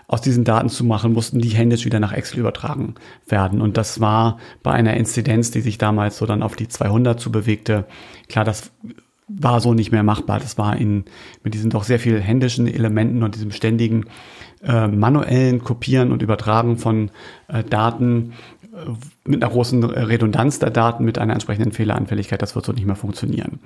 aus 0.08 0.22
diesen 0.22 0.44
Daten 0.44 0.70
zu 0.70 0.84
machen, 0.84 1.14
mussten 1.14 1.40
die 1.40 1.50
händisch 1.50 1.86
wieder 1.86 2.00
nach 2.00 2.14
Excel 2.14 2.40
übertragen 2.40 2.94
werden. 3.28 3.62
Und 3.62 3.78
das 3.78 4.00
war 4.00 4.38
bei 4.62 4.72
einer 4.72 4.96
Inzidenz, 4.96 5.50
die 5.50 5.62
sich 5.62 5.80
damals 5.80 6.18
so 6.18 6.28
dann 6.28 6.44
auf 6.44 6.56
die 6.56 6.68
200 6.68 7.20
zu 7.20 7.32
bewegte, 7.32 7.86
klar, 8.28 8.46
das 8.46 8.72
war 9.28 9.62
so 9.62 9.74
nicht 9.74 9.92
mehr 9.92 10.04
machbar. 10.04 10.40
Das 10.40 10.58
war 10.58 10.78
in, 10.78 11.06
mit 11.44 11.54
diesen 11.54 11.70
doch 11.70 11.84
sehr 11.84 12.00
viel 12.00 12.20
händischen 12.20 12.68
Elementen 12.68 13.24
und 13.24 13.36
diesem 13.36 13.52
ständigen 13.52 14.06
äh, 14.64 14.88
manuellen 14.88 15.64
Kopieren 15.64 16.12
und 16.12 16.22
Übertragen 16.22 16.78
von 16.78 17.12
äh, 17.48 17.64
Daten 17.64 18.34
äh, 18.74 18.90
mit 19.26 19.44
einer 19.44 19.52
großen 19.52 19.84
Redundanz 19.84 20.60
der 20.60 20.70
Daten, 20.70 21.06
mit 21.06 21.18
einer 21.18 21.34
entsprechenden 21.34 21.72
Fehleranfälligkeit, 21.72 22.42
das 22.42 22.56
wird 22.56 22.66
so 22.66 22.72
nicht 22.72 22.86
mehr 22.86 22.96
funktionieren. 22.96 23.60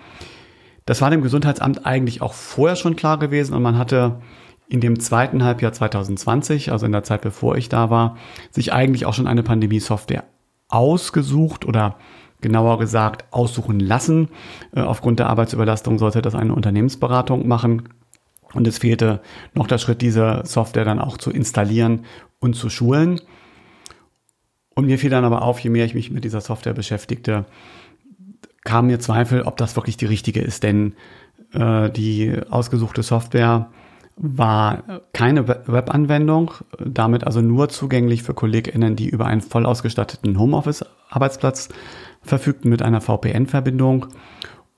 Das 0.86 1.02
war 1.02 1.10
dem 1.10 1.22
Gesundheitsamt 1.22 1.86
eigentlich 1.86 2.22
auch 2.22 2.34
vorher 2.34 2.76
schon 2.76 2.96
klar 2.96 3.20
gewesen 3.20 3.54
und 3.54 3.62
man 3.62 3.78
hatte 3.78 4.22
in 4.70 4.82
dem 4.82 5.00
zweiten 5.00 5.44
Halbjahr 5.44 5.74
2020, 5.74 6.72
also 6.72 6.86
in 6.86 6.92
der 6.92 7.04
Zeit 7.04 7.22
bevor 7.22 7.58
ich 7.58 7.70
da 7.70 7.90
war, 7.90 8.18
sich 8.52 8.74
eigentlich 8.74 9.06
auch 9.06 9.14
schon 9.14 9.28
eine 9.28 9.44
Pandemie-Software 9.44 10.24
ausgesucht 10.68 11.66
oder 11.66 11.96
genauer 12.42 12.80
gesagt 12.80 13.26
aussuchen 13.32 13.80
lassen. 13.80 14.30
Äh, 14.76 14.82
aufgrund 14.82 15.20
der 15.20 15.30
Arbeitsüberlastung 15.30 15.98
sollte 16.00 16.22
das 16.22 16.36
eine 16.36 16.54
Unternehmensberatung 16.54 17.48
machen. 17.48 17.90
Und 18.54 18.68
es 18.68 18.78
fehlte 18.78 19.22
noch 19.54 19.68
der 19.68 19.78
Schritt, 19.78 20.02
diese 20.02 20.42
Software 20.46 20.86
dann 20.86 21.00
auch 21.00 21.18
zu 21.18 21.32
installieren 21.32 22.06
und 22.40 22.56
zu 22.56 22.70
schulen. 22.70 23.20
Und 24.74 24.86
mir 24.86 25.00
fiel 25.00 25.10
dann 25.10 25.26
aber 25.26 25.42
auf, 25.42 25.60
je 25.60 25.70
mehr 25.70 25.86
ich 25.86 25.96
mich 25.96 26.12
mit 26.12 26.24
dieser 26.24 26.42
Software 26.42 26.74
beschäftigte, 26.74 27.46
kam 28.64 28.88
mir 28.88 29.00
Zweifel, 29.00 29.42
ob 29.42 29.58
das 29.58 29.76
wirklich 29.76 29.98
die 29.98 30.06
richtige 30.06 30.42
ist. 30.42 30.64
Denn 30.64 30.94
äh, 31.54 31.90
die 31.90 32.40
ausgesuchte 32.50 33.04
Software 33.04 33.70
war 34.18 35.02
keine 35.14 35.48
Webanwendung, 35.48 36.52
damit 36.84 37.24
also 37.24 37.42
nur 37.42 37.70
zugänglich 37.70 38.24
für 38.24 38.34
KollegInnen, 38.34 38.96
die 38.96 39.10
über 39.10 39.28
einen 39.28 39.42
voll 39.42 39.66
ausgestatteten 39.66 40.40
Homeoffice-Arbeitsplatz 40.40 41.70
verfügten 42.30 42.70
mit 42.70 42.82
einer 42.82 43.02
VPN-Verbindung. 43.02 44.08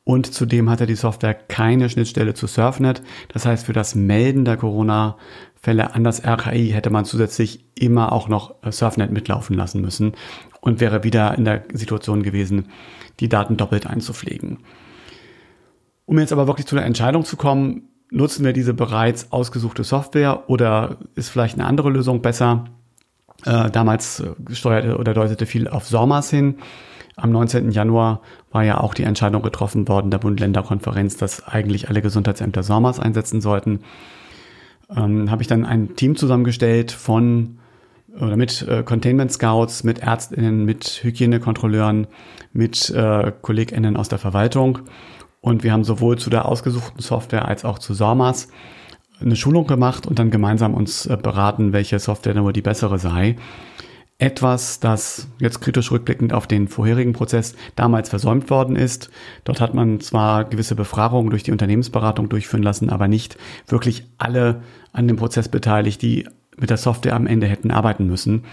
Und 0.03 0.33
zudem 0.33 0.69
hatte 0.69 0.87
die 0.87 0.95
Software 0.95 1.35
keine 1.35 1.89
Schnittstelle 1.89 2.33
zu 2.33 2.47
Surfnet. 2.47 3.03
Das 3.31 3.45
heißt, 3.45 3.65
für 3.65 3.73
das 3.73 3.93
Melden 3.93 4.43
der 4.43 4.57
Corona-Fälle 4.57 5.93
an 5.93 6.03
das 6.03 6.25
RKI 6.25 6.71
hätte 6.71 6.89
man 6.89 7.05
zusätzlich 7.05 7.65
immer 7.75 8.11
auch 8.11 8.27
noch 8.27 8.55
Surfnet 8.71 9.11
mitlaufen 9.11 9.55
lassen 9.55 9.81
müssen 9.81 10.13
und 10.61 10.79
wäre 10.79 11.03
wieder 11.03 11.37
in 11.37 11.45
der 11.45 11.63
Situation 11.73 12.23
gewesen, 12.23 12.69
die 13.19 13.29
Daten 13.29 13.57
doppelt 13.57 13.85
einzupflegen. 13.85 14.59
Um 16.05 16.17
jetzt 16.17 16.33
aber 16.33 16.47
wirklich 16.47 16.65
zu 16.65 16.75
der 16.75 16.85
Entscheidung 16.85 17.23
zu 17.23 17.37
kommen, 17.37 17.89
nutzen 18.09 18.43
wir 18.43 18.53
diese 18.53 18.73
bereits 18.73 19.31
ausgesuchte 19.31 19.83
Software 19.83 20.49
oder 20.49 20.97
ist 21.13 21.29
vielleicht 21.29 21.53
eine 21.53 21.67
andere 21.67 21.91
Lösung 21.91 22.23
besser? 22.23 22.65
Äh, 23.45 23.69
damals 23.69 24.19
äh, 24.19 24.33
steuerte 24.53 24.97
oder 24.97 25.13
deutete 25.13 25.45
viel 25.45 25.67
auf 25.67 25.85
SORMAS 25.85 26.29
hin. 26.29 26.55
Am 27.21 27.31
19. 27.31 27.71
Januar 27.71 28.21
war 28.51 28.63
ja 28.63 28.79
auch 28.79 28.93
die 28.93 29.03
Entscheidung 29.03 29.41
getroffen 29.41 29.87
worden 29.87 30.11
der 30.11 30.17
Bund-Länder-Konferenz, 30.19 31.17
dass 31.17 31.47
eigentlich 31.47 31.89
alle 31.89 32.01
Gesundheitsämter 32.01 32.63
SORMAS 32.63 32.99
einsetzen 32.99 33.41
sollten. 33.41 33.81
Ähm, 34.95 35.29
Habe 35.29 35.41
ich 35.41 35.47
dann 35.47 35.65
ein 35.65 35.95
Team 35.95 36.15
zusammengestellt 36.15 36.91
von 36.91 37.59
oder 38.19 38.37
mit 38.37 38.67
äh, 38.67 38.83
Containment 38.83 39.31
Scouts, 39.31 39.83
mit 39.83 39.99
Ärztinnen, 39.99 40.65
mit 40.65 41.01
Hygienekontrolleuren, 41.03 42.07
mit 42.53 42.89
äh, 42.89 43.31
KollegInnen 43.41 43.95
aus 43.95 44.09
der 44.09 44.17
Verwaltung 44.17 44.79
und 45.41 45.63
wir 45.63 45.71
haben 45.71 45.83
sowohl 45.83 46.17
zu 46.17 46.29
der 46.29 46.45
ausgesuchten 46.45 47.01
Software 47.01 47.47
als 47.47 47.65
auch 47.65 47.79
zu 47.79 47.93
SORMAS 47.93 48.49
eine 49.21 49.35
Schulung 49.35 49.67
gemacht 49.67 50.07
und 50.07 50.19
dann 50.19 50.31
gemeinsam 50.31 50.73
uns 50.73 51.05
äh, 51.05 51.17
beraten, 51.17 51.73
welche 51.73 51.99
Software 51.99 52.33
nur 52.33 52.53
die 52.53 52.61
bessere 52.61 52.99
sei. 52.99 53.35
Etwas, 54.21 54.81
das 54.81 55.29
jetzt 55.39 55.61
kritisch 55.61 55.91
rückblickend 55.91 56.33
auf 56.33 56.45
den 56.45 56.67
vorherigen 56.67 57.13
Prozess 57.13 57.55
damals 57.77 58.09
versäumt 58.09 58.49
worden 58.49 58.75
ist. 58.75 59.09
Dort 59.45 59.61
hat 59.61 59.73
man 59.73 60.01
zwar 60.01 60.43
gewisse 60.43 60.75
Befragungen 60.75 61.29
durch 61.29 61.43
die 61.43 61.53
Unternehmensberatung 61.53 62.27
durchführen 62.27 62.61
lassen, 62.61 62.89
aber 62.89 63.07
nicht 63.07 63.37
wirklich 63.67 64.03
alle 64.17 64.61
an 64.91 65.07
dem 65.07 65.15
Prozess 65.15 65.47
beteiligt, 65.47 66.01
die 66.01 66.27
mit 66.57 66.69
der 66.69 66.75
Software 66.75 67.15
am 67.15 67.27
Ende 67.27 67.47
hätten 67.47 67.71
arbeiten 67.71 68.07
müssen. 68.07 68.43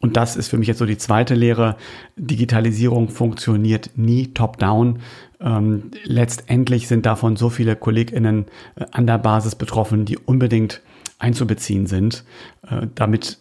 Und 0.00 0.16
das 0.16 0.34
ist 0.34 0.48
für 0.48 0.58
mich 0.58 0.66
jetzt 0.66 0.80
so 0.80 0.84
die 0.84 0.98
zweite 0.98 1.36
Lehre. 1.36 1.76
Digitalisierung 2.16 3.08
funktioniert 3.08 3.92
nie 3.94 4.34
top-down. 4.34 4.98
Ähm, 5.40 5.92
letztendlich 6.02 6.88
sind 6.88 7.06
davon 7.06 7.36
so 7.36 7.50
viele 7.50 7.76
KollegInnen 7.76 8.46
äh, 8.74 8.84
an 8.90 9.06
der 9.06 9.18
Basis 9.18 9.54
betroffen, 9.54 10.04
die 10.06 10.18
unbedingt 10.18 10.82
einzubeziehen 11.20 11.86
sind, 11.86 12.24
äh, 12.68 12.88
damit 12.96 13.38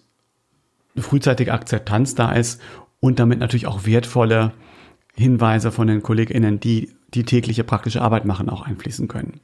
frühzeitige 0.97 1.53
Akzeptanz 1.53 2.15
da 2.15 2.31
ist 2.31 2.61
und 2.99 3.19
damit 3.19 3.39
natürlich 3.39 3.67
auch 3.67 3.85
wertvolle 3.85 4.53
Hinweise 5.15 5.71
von 5.71 5.87
den 5.87 6.01
KollegInnen, 6.01 6.59
die 6.59 6.91
die 7.13 7.23
tägliche 7.23 7.63
praktische 7.63 8.01
Arbeit 8.01 8.25
machen, 8.25 8.49
auch 8.49 8.63
einfließen 8.63 9.07
können. 9.07 9.39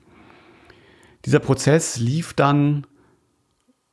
Dieser 1.25 1.39
Prozess 1.39 1.99
lief 1.99 2.33
dann 2.33 2.87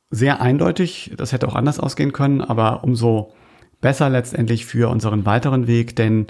sehr 0.09 0.41
eindeutig. 0.41 1.11
Das 1.17 1.31
hätte 1.31 1.47
auch 1.47 1.55
anders 1.55 1.79
ausgehen 1.79 2.13
können, 2.13 2.41
aber 2.41 2.83
umso 2.83 3.33
besser 3.81 4.09
letztendlich 4.09 4.65
für 4.65 4.89
unseren 4.89 5.25
weiteren 5.25 5.67
Weg, 5.67 5.95
denn 5.95 6.27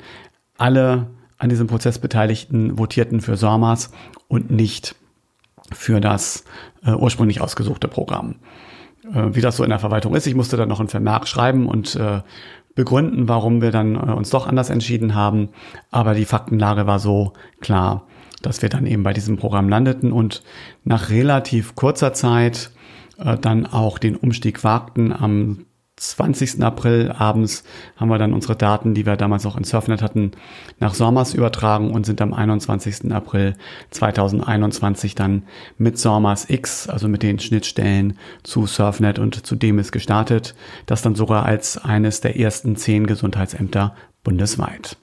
alle 0.57 1.07
an 1.37 1.49
diesem 1.49 1.67
Prozess 1.67 1.99
Beteiligten 1.99 2.77
votierten 2.77 3.21
für 3.21 3.37
SORMAS 3.37 3.91
und 4.27 4.49
nicht 4.49 4.95
für 5.71 6.01
das 6.01 6.43
äh, 6.83 6.91
ursprünglich 6.91 7.41
ausgesuchte 7.41 7.87
Programm. 7.87 8.35
Äh, 9.13 9.35
wie 9.35 9.41
das 9.41 9.57
so 9.57 9.63
in 9.63 9.69
der 9.69 9.79
Verwaltung 9.79 10.15
ist, 10.15 10.27
ich 10.27 10.35
musste 10.35 10.57
dann 10.57 10.69
noch 10.69 10.79
einen 10.79 10.89
Vermerk 10.89 11.27
schreiben 11.27 11.67
und 11.67 11.95
äh, 11.95 12.21
begründen, 12.75 13.27
warum 13.27 13.61
wir 13.61 13.71
dann 13.71 13.95
äh, 13.95 14.13
uns 14.13 14.29
doch 14.29 14.47
anders 14.47 14.69
entschieden 14.69 15.15
haben. 15.15 15.49
Aber 15.91 16.13
die 16.13 16.25
Faktenlage 16.25 16.87
war 16.87 16.99
so 16.99 17.33
klar, 17.59 18.07
dass 18.41 18.61
wir 18.61 18.69
dann 18.69 18.85
eben 18.85 19.03
bei 19.03 19.13
diesem 19.13 19.37
Programm 19.37 19.69
landeten 19.69 20.11
und 20.11 20.43
nach 20.83 21.09
relativ 21.09 21.75
kurzer 21.75 22.13
Zeit 22.13 22.71
äh, 23.17 23.37
dann 23.37 23.65
auch 23.65 23.97
den 23.97 24.15
Umstieg 24.15 24.63
wagten. 24.63 25.11
Am 25.11 25.65
20. 25.97 26.63
April 26.63 27.11
abends 27.17 27.63
haben 27.95 28.09
wir 28.09 28.19
dann 28.19 28.33
unsere 28.33 28.55
Daten, 28.55 28.93
die 28.93 29.05
wir 29.05 29.17
damals 29.17 29.45
auch 29.45 29.57
in 29.57 29.63
Surfnet 29.63 30.01
hatten, 30.01 30.31
nach 30.79 30.93
SORMAS 30.93 31.33
übertragen 31.33 31.91
und 31.91 32.05
sind 32.05 32.21
am 32.21 32.33
21. 32.33 33.11
April 33.11 33.55
2021 33.89 35.15
dann 35.15 35.43
mit 35.77 35.97
SORMAS 35.97 36.49
X, 36.49 36.87
also 36.87 37.07
mit 37.07 37.23
den 37.23 37.39
Schnittstellen 37.39 38.17
zu 38.43 38.67
Surfnet 38.67 39.17
und 39.17 39.45
zu 39.45 39.55
DEMIS 39.55 39.91
gestartet. 39.91 40.55
Das 40.85 41.01
dann 41.01 41.15
sogar 41.15 41.45
als 41.45 41.77
eines 41.77 42.21
der 42.21 42.39
ersten 42.39 42.75
zehn 42.75 43.07
Gesundheitsämter 43.07 43.95
bundesweit. 44.23 44.97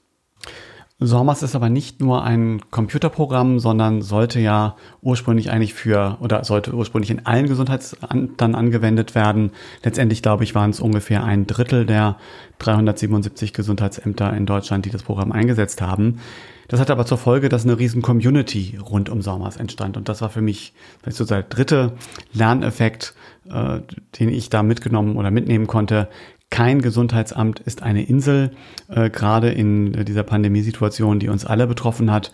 SORMAS 1.01 1.43
ist 1.43 1.57
aber 1.57 1.71
nicht 1.71 2.01
nur 2.01 2.23
ein 2.23 2.61
Computerprogramm, 2.71 3.59
sondern 3.59 4.01
sollte 4.01 4.39
ja 4.39 4.77
ursprünglich 5.03 5.51
eigentlich 5.51 5.75
für 5.75 6.19
oder 6.21 6.45
sollte 6.45 6.73
ursprünglich 6.73 7.11
in 7.11 7.27
allen 7.27 7.49
Gesundheitsämtern 7.49 8.55
angewendet 8.55 9.17
werden. 9.17 9.51
Letztendlich, 9.83 10.23
glaube 10.23 10.45
ich, 10.45 10.55
waren 10.55 10.71
es 10.71 10.79
ungefähr 10.79 11.25
ein 11.25 11.49
Drittel 11.49 11.85
der 11.85 12.17
377 12.59 13.53
Gesundheitsämter 13.53 14.33
in 14.35 14.47
Deutschland, 14.47 14.85
die 14.85 14.91
das 14.91 15.03
Programm 15.03 15.33
eingesetzt 15.33 15.83
haben. 15.83 16.21
Das 16.69 16.81
hatte 16.81 16.93
aber 16.93 17.07
zur 17.07 17.19
Folge, 17.19 17.49
dass 17.49 17.65
eine 17.65 17.79
riesen 17.79 18.01
Community 18.01 18.79
rund 18.81 19.09
um 19.09 19.21
SORMAS 19.21 19.57
entstand. 19.57 19.97
Und 19.97 20.09
das 20.09 20.23
war 20.23 20.31
für 20.31 20.41
mich 20.41 20.75
vielleicht 21.03 21.19
so 21.19 21.25
der 21.25 21.43
dritte 21.43 21.93
Lerneffekt, 22.33 23.15
äh, 23.51 23.81
den 24.19 24.29
ich 24.29 24.49
da 24.49 24.63
mitgenommen 24.63 25.17
oder 25.17 25.31
mitnehmen 25.31 25.67
konnte 25.67 26.09
kein 26.51 26.83
Gesundheitsamt 26.83 27.61
ist 27.61 27.83
eine 27.83 28.05
Insel, 28.05 28.53
äh, 28.89 29.11
gerade 29.11 29.51
in 29.51 30.05
dieser 30.05 30.23
Pandemiesituation, 30.23 31.19
die 31.19 31.29
uns 31.29 31.45
alle 31.45 31.67
betroffen 31.67 32.11
hat. 32.11 32.33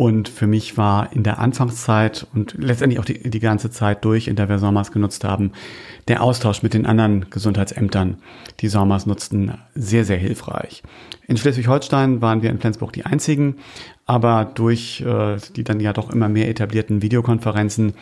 Und 0.00 0.30
für 0.30 0.46
mich 0.46 0.78
war 0.78 1.12
in 1.12 1.24
der 1.24 1.38
Anfangszeit 1.40 2.26
und 2.34 2.54
letztendlich 2.56 2.98
auch 2.98 3.04
die, 3.04 3.28
die 3.28 3.38
ganze 3.38 3.70
Zeit 3.70 4.02
durch, 4.06 4.28
in 4.28 4.36
der 4.36 4.48
wir 4.48 4.58
SORMAS 4.58 4.92
genutzt 4.92 5.24
haben, 5.24 5.52
der 6.08 6.22
Austausch 6.22 6.62
mit 6.62 6.72
den 6.72 6.86
anderen 6.86 7.28
Gesundheitsämtern, 7.28 8.16
die 8.60 8.68
SORMAS 8.68 9.04
nutzten, 9.04 9.58
sehr, 9.74 10.06
sehr 10.06 10.16
hilfreich. 10.16 10.82
In 11.26 11.36
Schleswig-Holstein 11.36 12.22
waren 12.22 12.40
wir 12.40 12.48
in 12.48 12.58
Flensburg 12.58 12.94
die 12.94 13.04
einzigen, 13.04 13.56
aber 14.06 14.46
durch 14.46 15.02
äh, 15.02 15.36
die 15.54 15.64
dann 15.64 15.80
ja 15.80 15.92
doch 15.92 16.08
immer 16.10 16.30
mehr 16.30 16.48
etablierten 16.48 17.02
Videokonferenzen 17.02 17.92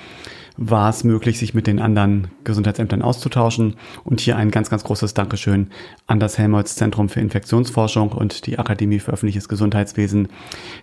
war 0.59 0.91
es 0.91 1.05
möglich, 1.05 1.39
sich 1.39 1.55
mit 1.55 1.69
den 1.69 1.79
anderen 1.79 2.29
Gesundheitsämtern 2.43 3.01
auszutauschen. 3.01 3.77
Und 4.05 4.21
hier 4.21 4.37
ein 4.37 4.51
ganz, 4.51 4.69
ganz 4.69 4.83
großes 4.83 5.15
Dankeschön 5.15 5.71
an 6.09 6.19
das 6.19 6.37
Helmholtz 6.37 6.75
Zentrum 6.75 7.09
für 7.09 7.21
Infektionsforschung 7.21 8.11
und 8.11 8.47
die 8.47 8.59
Akademie 8.59 8.99
für 8.99 9.13
öffentliches 9.13 9.49
Gesundheitswesen, 9.49 10.29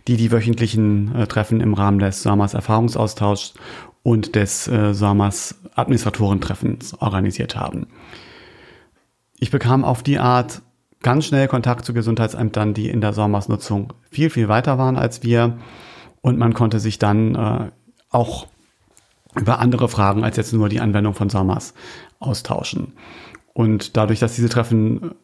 die 0.07 0.15
die 0.15 0.31
wöchentlichen 0.31 1.13
äh, 1.13 1.27
Treffen 1.27 1.59
im 1.59 1.73
Rahmen 1.73 1.99
des 1.99 2.23
SORMAS 2.23 2.53
Erfahrungsaustauschs 2.53 3.53
und 4.01 4.35
des 4.35 4.67
äh, 4.69 4.93
SORMAS 4.93 5.59
Administratorentreffens 5.75 7.01
organisiert 7.01 7.57
haben. 7.57 7.87
Ich 9.37 9.51
bekam 9.51 9.83
auf 9.83 10.03
die 10.03 10.19
Art 10.19 10.61
ganz 11.01 11.25
schnell 11.25 11.49
Kontakt 11.49 11.83
zu 11.83 11.93
Gesundheitsämtern, 11.93 12.73
die 12.73 12.89
in 12.89 13.01
der 13.01 13.11
SORMAS-Nutzung 13.11 13.91
viel, 14.09 14.29
viel 14.29 14.47
weiter 14.47 14.77
waren 14.77 14.95
als 14.95 15.21
wir. 15.21 15.57
Und 16.21 16.37
man 16.39 16.53
konnte 16.53 16.79
sich 16.79 16.97
dann 16.97 17.35
äh, 17.35 17.71
auch 18.09 18.47
über 19.39 19.59
andere 19.59 19.89
Fragen 19.89 20.23
als 20.23 20.37
jetzt 20.37 20.53
nur 20.53 20.69
die 20.69 20.79
Anwendung 20.79 21.13
von 21.13 21.29
SORMAS 21.29 21.73
austauschen. 22.19 22.93
Und 23.53 23.95
dadurch, 23.95 24.19
dass 24.19 24.35
diese 24.35 24.49
Treffen 24.49 25.15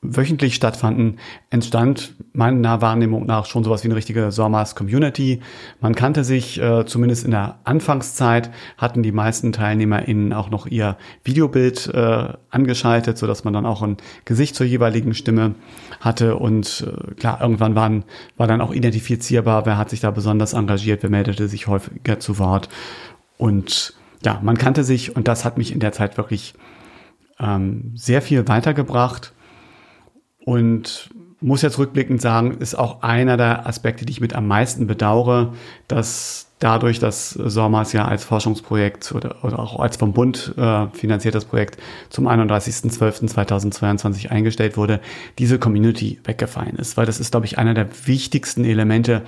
wöchentlich 0.00 0.54
stattfanden, 0.54 1.18
entstand 1.50 2.14
meiner 2.32 2.80
Wahrnehmung 2.80 3.26
nach 3.26 3.46
schon 3.46 3.64
sowas 3.64 3.82
wie 3.82 3.88
eine 3.88 3.96
richtige 3.96 4.30
SORMAS-Community. 4.30 5.40
Man 5.80 5.96
kannte 5.96 6.22
sich, 6.22 6.60
äh, 6.60 6.86
zumindest 6.86 7.24
in 7.24 7.32
der 7.32 7.58
Anfangszeit, 7.64 8.50
hatten 8.76 9.02
die 9.02 9.10
meisten 9.10 9.52
TeilnehmerInnen 9.52 10.32
auch 10.32 10.50
noch 10.50 10.66
ihr 10.66 10.96
Videobild 11.24 11.88
äh, 11.92 12.32
angeschaltet, 12.50 13.18
sodass 13.18 13.42
man 13.42 13.54
dann 13.54 13.66
auch 13.66 13.82
ein 13.82 13.96
Gesicht 14.24 14.54
zur 14.54 14.66
jeweiligen 14.66 15.14
Stimme 15.14 15.56
hatte. 15.98 16.36
Und 16.36 16.86
äh, 16.86 17.14
klar, 17.14 17.40
irgendwann 17.40 17.74
waren, 17.74 18.04
war 18.36 18.46
dann 18.46 18.60
auch 18.60 18.72
identifizierbar, 18.72 19.66
wer 19.66 19.78
hat 19.78 19.90
sich 19.90 19.98
da 19.98 20.12
besonders 20.12 20.52
engagiert, 20.52 21.02
wer 21.02 21.10
meldete 21.10 21.48
sich 21.48 21.66
häufiger 21.66 22.20
zu 22.20 22.38
Wort. 22.38 22.68
Und 23.38 23.94
ja, 24.24 24.38
man 24.42 24.58
kannte 24.58 24.84
sich 24.84 25.16
und 25.16 25.28
das 25.28 25.46
hat 25.46 25.56
mich 25.56 25.72
in 25.72 25.80
der 25.80 25.92
Zeit 25.92 26.18
wirklich 26.18 26.52
ähm, 27.40 27.92
sehr 27.94 28.20
viel 28.20 28.46
weitergebracht. 28.48 29.32
Und 30.44 31.08
muss 31.40 31.62
jetzt 31.62 31.78
rückblickend 31.78 32.20
sagen, 32.20 32.58
ist 32.58 32.74
auch 32.74 33.02
einer 33.02 33.36
der 33.36 33.64
Aspekte, 33.66 34.04
die 34.04 34.10
ich 34.12 34.20
mit 34.20 34.34
am 34.34 34.48
meisten 34.48 34.88
bedauere, 34.88 35.54
dass 35.86 36.48
dadurch, 36.58 36.98
dass 36.98 37.30
SORMAS 37.30 37.92
ja 37.92 38.06
als 38.06 38.24
Forschungsprojekt 38.24 39.12
oder, 39.12 39.44
oder 39.44 39.60
auch 39.60 39.78
als 39.78 39.96
vom 39.96 40.12
Bund 40.12 40.52
äh, 40.56 40.88
finanziertes 40.88 41.44
Projekt 41.44 41.78
zum 42.10 42.26
31.12.2022 42.26 44.30
eingestellt 44.30 44.76
wurde, 44.76 45.00
diese 45.38 45.60
Community 45.60 46.18
weggefallen 46.24 46.74
ist. 46.76 46.96
Weil 46.96 47.06
das 47.06 47.20
ist, 47.20 47.30
glaube 47.30 47.46
ich, 47.46 47.58
einer 47.58 47.74
der 47.74 47.86
wichtigsten 48.06 48.64
Elemente, 48.64 49.22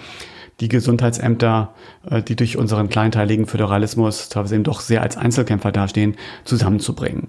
die 0.60 0.68
Gesundheitsämter, 0.68 1.74
äh, 2.08 2.22
die 2.22 2.36
durch 2.36 2.56
unseren 2.56 2.88
kleinteiligen 2.88 3.46
Föderalismus 3.46 4.28
teilweise 4.28 4.54
eben 4.54 4.64
doch 4.64 4.80
sehr 4.80 5.02
als 5.02 5.16
Einzelkämpfer 5.16 5.72
dastehen, 5.72 6.16
zusammenzubringen. 6.44 7.28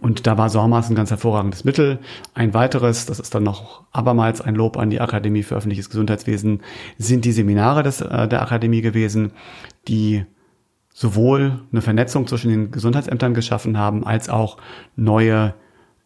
Und 0.00 0.26
da 0.26 0.36
war 0.36 0.50
SORMAS 0.50 0.90
ein 0.90 0.94
ganz 0.94 1.10
hervorragendes 1.10 1.64
Mittel. 1.64 1.98
Ein 2.34 2.52
weiteres, 2.52 3.06
das 3.06 3.20
ist 3.20 3.34
dann 3.34 3.42
noch 3.42 3.84
abermals 3.92 4.40
ein 4.40 4.54
Lob 4.54 4.76
an 4.76 4.90
die 4.90 5.00
Akademie 5.00 5.42
für 5.42 5.54
öffentliches 5.54 5.88
Gesundheitswesen, 5.88 6.62
sind 6.98 7.24
die 7.24 7.32
Seminare 7.32 7.82
des, 7.82 8.00
äh, 8.00 8.28
der 8.28 8.42
Akademie 8.42 8.82
gewesen, 8.82 9.32
die 9.88 10.24
sowohl 10.92 11.60
eine 11.72 11.82
Vernetzung 11.82 12.26
zwischen 12.26 12.50
den 12.50 12.70
Gesundheitsämtern 12.70 13.34
geschaffen 13.34 13.78
haben, 13.78 14.06
als 14.06 14.28
auch 14.28 14.58
neue 14.94 15.54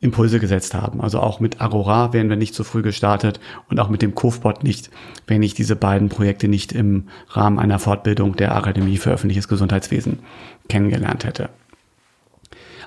Impulse 0.00 0.38
gesetzt 0.38 0.74
haben. 0.74 1.00
Also 1.00 1.20
auch 1.20 1.40
mit 1.40 1.60
Agora 1.60 2.12
wären 2.12 2.28
wir 2.28 2.36
nicht 2.36 2.54
so 2.54 2.62
früh 2.62 2.82
gestartet 2.82 3.40
und 3.68 3.80
auch 3.80 3.88
mit 3.88 4.00
dem 4.00 4.14
Kofbot 4.14 4.62
nicht, 4.62 4.90
wenn 5.26 5.42
ich 5.42 5.54
diese 5.54 5.74
beiden 5.74 6.08
Projekte 6.08 6.46
nicht 6.46 6.72
im 6.72 7.08
Rahmen 7.30 7.58
einer 7.58 7.78
Fortbildung 7.78 8.36
der 8.36 8.54
Akademie 8.54 8.96
für 8.96 9.10
öffentliches 9.10 9.48
Gesundheitswesen 9.48 10.20
kennengelernt 10.68 11.24
hätte. 11.24 11.50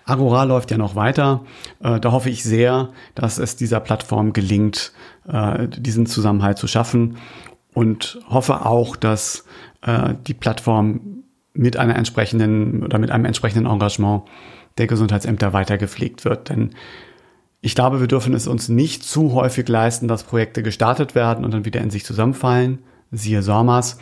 Agora 0.06 0.44
läuft 0.46 0.72
ja 0.72 0.78
noch 0.78 0.96
weiter. 0.96 1.44
Äh, 1.82 2.00
da 2.00 2.12
hoffe 2.12 2.30
ich 2.30 2.44
sehr, 2.44 2.90
dass 3.14 3.38
es 3.38 3.56
dieser 3.56 3.80
Plattform 3.80 4.34
gelingt, 4.34 4.94
äh, 5.28 5.68
diesen 5.68 6.06
Zusammenhalt 6.06 6.58
zu 6.58 6.68
schaffen 6.68 7.18
und 7.74 8.20
hoffe 8.30 8.66
auch, 8.66 8.96
dass 8.96 9.46
äh, 9.82 10.16
die 10.28 10.34
Plattform 10.34 11.24
mit 11.54 11.78
einer 11.78 11.96
entsprechenden 11.98 12.84
oder 12.84 12.98
mit 12.98 13.12
einem 13.12 13.26
entsprechenden 13.26 13.70
Engagement 13.70 14.24
der 14.82 14.88
Gesundheitsämter 14.88 15.54
weiter 15.54 15.78
gepflegt 15.78 16.26
wird. 16.26 16.50
Denn 16.50 16.72
ich 17.62 17.76
glaube, 17.76 18.00
wir 18.00 18.08
dürfen 18.08 18.34
es 18.34 18.48
uns 18.48 18.68
nicht 18.68 19.04
zu 19.04 19.34
häufig 19.34 19.68
leisten, 19.70 20.08
dass 20.08 20.24
Projekte 20.24 20.64
gestartet 20.64 21.14
werden 21.14 21.46
und 21.46 21.54
dann 21.54 21.66
wieder 21.66 21.82
in 21.82 21.92
sich 21.92 22.04
zusammenfallen, 22.04 22.80
siehe 23.12 23.44
SORMAS, 23.44 24.00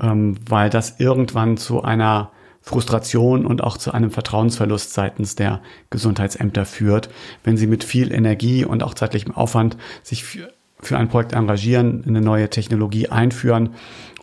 ähm, 0.00 0.36
weil 0.46 0.68
das 0.68 1.00
irgendwann 1.00 1.56
zu 1.56 1.82
einer 1.82 2.30
Frustration 2.60 3.46
und 3.46 3.64
auch 3.64 3.78
zu 3.78 3.92
einem 3.92 4.10
Vertrauensverlust 4.10 4.92
seitens 4.92 5.34
der 5.36 5.62
Gesundheitsämter 5.88 6.66
führt, 6.66 7.08
wenn 7.42 7.56
sie 7.56 7.66
mit 7.66 7.82
viel 7.82 8.12
Energie 8.12 8.66
und 8.66 8.82
auch 8.82 8.92
zeitlichem 8.92 9.34
Aufwand 9.34 9.78
sich 10.02 10.24
für, 10.24 10.52
für 10.80 10.98
ein 10.98 11.08
Projekt 11.08 11.32
engagieren, 11.32 12.04
eine 12.06 12.20
neue 12.20 12.50
Technologie 12.50 13.08
einführen 13.08 13.70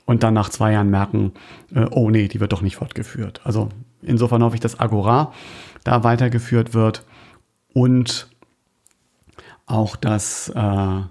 und 0.05 0.21
dann 0.21 0.35
nach 0.35 0.49
zwei 0.49 0.73
Jahren 0.73 0.91
merken, 0.91 1.31
äh, 1.73 1.87
oh 1.89 2.11
nee, 2.11 2.27
die 2.27 2.39
wird 2.39 2.51
doch 2.51 2.61
nicht 2.61 2.75
fortgeführt. 2.75 3.41
Also 3.43 3.69
insofern 4.03 4.43
hoffe 4.43 4.55
ich, 4.55 4.61
dass 4.61 4.79
Agora 4.79 5.33
da 5.85 6.03
weitergeführt 6.03 6.73
wird 6.73 7.05
und 7.71 8.27
auch, 9.65 9.95
dass 9.95 10.49
äh, 10.49 11.01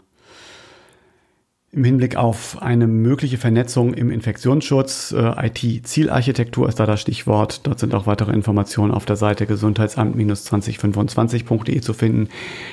im 1.75 1.83
Hinblick 1.83 2.15
auf 2.17 2.63
eine 2.63 2.87
mögliche 2.87 3.39
Vernetzung 3.39 3.95
im 3.95 4.11
Infektionsschutz, 4.11 5.13
äh, 5.13 5.49
IT-Zielarchitektur 5.49 6.69
ist 6.69 6.79
da 6.79 6.87
das 6.87 7.01
Stichwort. 7.01 7.67
Dort 7.67 7.81
sind 7.81 7.95
auch 7.95 8.07
weitere 8.07 8.31
Informationen 8.33 8.93
auf 8.93 9.07
der 9.07 9.17
Seite 9.17 9.47
gesundheitsamt-2025.de 9.47 11.81
zu 11.81 11.95
finden, 11.95 12.29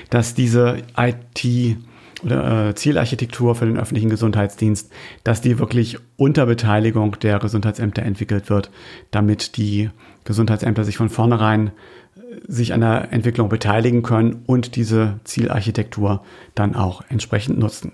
dass 0.09 0.35
diese 0.35 0.83
IT- 0.95 1.77
oder 2.23 2.69
äh, 2.69 2.75
Zielarchitektur 2.75 3.55
für 3.55 3.65
den 3.65 3.79
öffentlichen 3.79 4.11
Gesundheitsdienst, 4.11 4.91
dass 5.23 5.41
die 5.41 5.57
wirklich 5.57 5.97
unter 6.17 6.45
Beteiligung 6.45 7.17
der 7.19 7.39
Gesundheitsämter 7.39 8.03
entwickelt 8.03 8.51
wird, 8.51 8.69
damit 9.09 9.57
die 9.57 9.89
Gesundheitsämter 10.23 10.83
sich 10.83 10.97
von 10.97 11.09
vornherein 11.09 11.67
äh, 11.67 12.21
sich 12.47 12.73
an 12.73 12.81
der 12.81 13.11
Entwicklung 13.11 13.49
beteiligen 13.49 14.03
können 14.03 14.43
und 14.45 14.75
diese 14.75 15.19
Zielarchitektur 15.23 16.23
dann 16.55 16.75
auch 16.75 17.03
entsprechend 17.09 17.59
nutzen. 17.59 17.93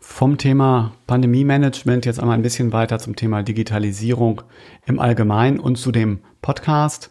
Vom 0.00 0.38
Thema 0.38 0.92
Pandemie-Management 1.06 2.06
jetzt 2.06 2.20
einmal 2.20 2.36
ein 2.36 2.42
bisschen 2.42 2.72
weiter 2.72 2.98
zum 2.98 3.16
Thema 3.16 3.42
Digitalisierung 3.42 4.42
im 4.86 4.98
Allgemeinen 4.98 5.58
und 5.58 5.76
zu 5.76 5.92
dem 5.92 6.20
Podcast. 6.40 7.10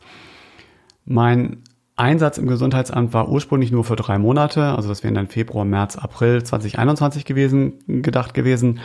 Mein 1.06 1.64
Einsatz 1.96 2.40
im 2.40 2.48
Gesundheitsamt 2.48 3.14
war 3.14 3.30
ursprünglich 3.30 3.72
nur 3.72 3.84
für 3.84 3.96
drei 3.96 4.18
Monate, 4.18 4.76
also 4.76 4.90
das 4.90 5.04
wären 5.04 5.14
dann 5.14 5.28
Februar, 5.28 5.64
März, 5.64 5.96
April 5.96 6.42
2021 6.44 7.24
gewesen, 7.24 8.02
gedacht 8.02 8.34
gewesen. 8.34 8.80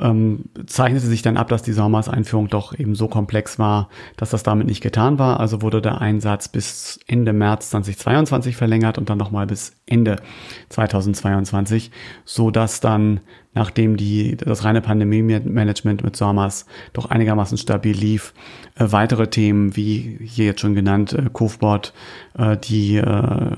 Ähm, 0.00 0.44
zeichnete 0.66 1.06
sich 1.06 1.22
dann 1.22 1.36
ab, 1.36 1.48
dass 1.48 1.62
die 1.62 1.72
Sommers-Einführung 1.72 2.48
doch 2.48 2.78
eben 2.78 2.94
so 2.94 3.08
komplex 3.08 3.58
war, 3.58 3.88
dass 4.16 4.30
das 4.30 4.44
damit 4.44 4.68
nicht 4.68 4.82
getan 4.82 5.18
war. 5.18 5.40
Also 5.40 5.62
wurde 5.62 5.82
der 5.82 6.00
Einsatz 6.00 6.46
bis 6.46 7.00
Ende 7.08 7.32
März 7.32 7.70
2022 7.70 8.56
verlängert 8.56 8.98
und 8.98 9.10
dann 9.10 9.18
nochmal 9.18 9.48
bis 9.48 9.72
Ende 9.86 10.16
2022, 10.68 11.90
so 12.24 12.52
dass 12.52 12.78
dann 12.78 13.20
nachdem 13.54 13.96
die, 13.96 14.36
das 14.36 14.64
reine 14.64 14.80
Pandemie-Management 14.80 16.02
mit 16.04 16.16
SORMAS 16.16 16.66
doch 16.92 17.06
einigermaßen 17.06 17.56
stabil 17.58 17.96
lief, 17.96 18.34
äh, 18.76 18.86
weitere 18.90 19.28
Themen, 19.28 19.76
wie 19.76 20.18
hier 20.20 20.46
jetzt 20.46 20.60
schon 20.60 20.74
genannt, 20.74 21.12
äh, 21.12 21.30
Kofbot, 21.32 21.92
äh, 22.36 22.56
die, 22.56 22.96
äh, 22.96 23.56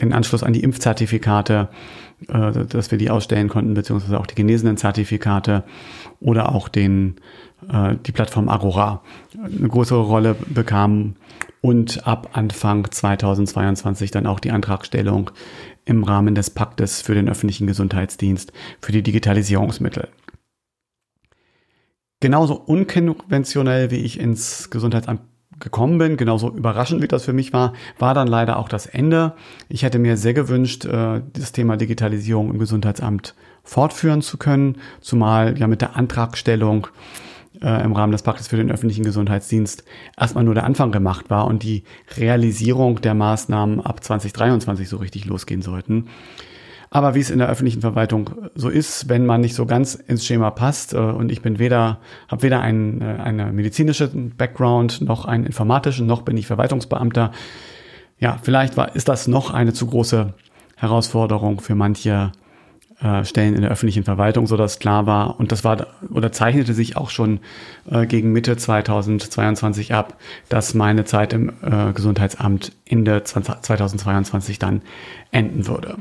den 0.00 0.12
Anschluss 0.12 0.42
an 0.42 0.52
die 0.52 0.62
Impfzertifikate, 0.62 1.68
äh, 2.28 2.64
dass 2.66 2.90
wir 2.90 2.98
die 2.98 3.10
ausstellen 3.10 3.48
konnten, 3.48 3.74
beziehungsweise 3.74 4.18
auch 4.18 4.26
die 4.26 4.34
genesenen 4.34 4.76
Zertifikate 4.76 5.64
oder 6.20 6.54
auch 6.54 6.68
den, 6.68 7.16
äh, 7.70 7.96
die 8.06 8.12
Plattform 8.12 8.48
Agora. 8.48 9.02
Eine 9.34 9.68
größere 9.68 10.02
Rolle 10.02 10.36
bekam 10.48 11.16
und 11.60 12.06
ab 12.06 12.30
Anfang 12.34 12.90
2022 12.90 14.10
dann 14.10 14.26
auch 14.26 14.40
die 14.40 14.50
Antragstellung 14.50 15.30
im 15.84 16.04
Rahmen 16.04 16.34
des 16.34 16.50
Paktes 16.50 17.02
für 17.02 17.14
den 17.14 17.28
öffentlichen 17.28 17.66
Gesundheitsdienst 17.66 18.52
für 18.80 18.92
die 18.92 19.02
Digitalisierungsmittel. 19.02 20.08
Genauso 22.20 22.54
unkonventionell 22.54 23.90
wie 23.90 23.96
ich 23.96 24.18
ins 24.18 24.70
Gesundheitsamt 24.70 25.20
gekommen 25.58 25.98
bin, 25.98 26.16
genauso 26.16 26.50
überraschend 26.50 27.02
wie 27.02 27.08
das 27.08 27.24
für 27.24 27.32
mich 27.32 27.52
war, 27.52 27.72
war 27.98 28.14
dann 28.14 28.28
leider 28.28 28.58
auch 28.58 28.68
das 28.68 28.86
Ende. 28.86 29.34
Ich 29.68 29.82
hätte 29.82 29.98
mir 29.98 30.16
sehr 30.16 30.34
gewünscht, 30.34 30.84
äh, 30.84 31.22
das 31.32 31.52
Thema 31.52 31.76
Digitalisierung 31.76 32.50
im 32.50 32.58
Gesundheitsamt 32.58 33.34
fortführen 33.62 34.22
zu 34.22 34.36
können, 34.36 34.76
zumal 35.00 35.58
ja 35.58 35.66
mit 35.66 35.80
der 35.80 35.96
Antragstellung 35.96 36.88
äh, 37.62 37.84
im 37.84 37.92
Rahmen 37.92 38.12
des 38.12 38.22
Paktes 38.22 38.48
für 38.48 38.56
den 38.56 38.70
öffentlichen 38.70 39.04
Gesundheitsdienst 39.04 39.84
erstmal 40.18 40.44
nur 40.44 40.54
der 40.54 40.64
Anfang 40.64 40.92
gemacht 40.92 41.30
war 41.30 41.46
und 41.46 41.62
die 41.62 41.84
Realisierung 42.16 43.00
der 43.00 43.14
Maßnahmen 43.14 43.80
ab 43.80 44.02
2023 44.02 44.88
so 44.88 44.96
richtig 44.96 45.24
losgehen 45.26 45.62
sollten. 45.62 46.06
Aber 46.90 47.14
wie 47.14 47.20
es 47.20 47.30
in 47.30 47.38
der 47.38 47.48
öffentlichen 47.48 47.80
Verwaltung 47.80 48.30
so 48.54 48.68
ist, 48.68 49.08
wenn 49.08 49.26
man 49.26 49.40
nicht 49.40 49.54
so 49.54 49.66
ganz 49.66 49.94
ins 49.94 50.24
Schema 50.24 50.50
passt 50.50 50.94
äh, 50.94 50.98
und 50.98 51.32
ich 51.32 51.42
bin 51.42 51.58
weder, 51.58 51.98
habe 52.28 52.42
weder 52.42 52.60
einen 52.60 53.00
äh, 53.00 53.16
eine 53.22 53.52
medizinische 53.52 54.08
Background 54.08 55.00
noch 55.00 55.24
einen 55.24 55.46
informatischen, 55.46 56.06
noch 56.06 56.22
bin 56.22 56.36
ich 56.36 56.46
Verwaltungsbeamter. 56.46 57.32
Ja, 58.18 58.38
vielleicht 58.42 58.76
war, 58.76 58.94
ist 58.94 59.08
das 59.08 59.28
noch 59.28 59.52
eine 59.52 59.72
zu 59.72 59.86
große 59.86 60.32
Herausforderung 60.76 61.60
für 61.60 61.74
manche 61.74 62.32
äh, 63.00 63.24
Stellen 63.24 63.54
in 63.54 63.62
der 63.62 63.70
öffentlichen 63.70 64.04
Verwaltung, 64.04 64.46
so 64.46 64.56
dass 64.56 64.78
klar 64.78 65.06
war, 65.06 65.38
und 65.38 65.52
das 65.52 65.64
war 65.64 65.86
oder 66.10 66.32
zeichnete 66.32 66.74
sich 66.74 66.96
auch 66.96 67.10
schon 67.10 67.40
äh, 67.90 68.06
gegen 68.06 68.32
Mitte 68.32 68.56
2022 68.56 69.94
ab, 69.94 70.16
dass 70.48 70.74
meine 70.74 71.04
Zeit 71.04 71.32
im 71.32 71.50
äh, 71.62 71.92
Gesundheitsamt 71.92 72.72
Ende 72.86 73.22
2022 73.22 74.58
dann 74.58 74.82
enden 75.30 75.66
würde. 75.66 75.96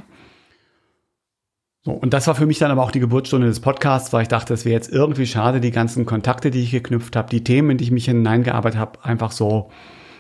So, 1.84 1.92
und 1.92 2.14
das 2.14 2.26
war 2.26 2.34
für 2.34 2.48
mich 2.48 2.58
dann 2.58 2.72
aber 2.72 2.82
auch 2.82 2.92
die 2.92 3.00
Geburtsstunde 3.00 3.46
des 3.46 3.60
Podcasts, 3.60 4.12
weil 4.12 4.24
ich 4.24 4.28
dachte, 4.28 4.56
es 4.56 4.66
wäre 4.66 4.74
jetzt 4.74 4.92
irgendwie 4.92 5.28
schade, 5.28 5.62
die 5.62 5.70
ganzen 5.70 6.06
Kontakte, 6.06 6.50
die 6.50 6.64
ich 6.64 6.72
geknüpft 6.72 7.16
habe, 7.16 7.30
die 7.30 7.44
Themen, 7.44 7.72
in 7.72 7.78
die 7.78 7.84
ich 7.84 7.92
mich 7.92 8.06
hineingearbeitet 8.06 8.80
habe, 8.80 9.06
einfach 9.06 9.32
so 9.32 9.70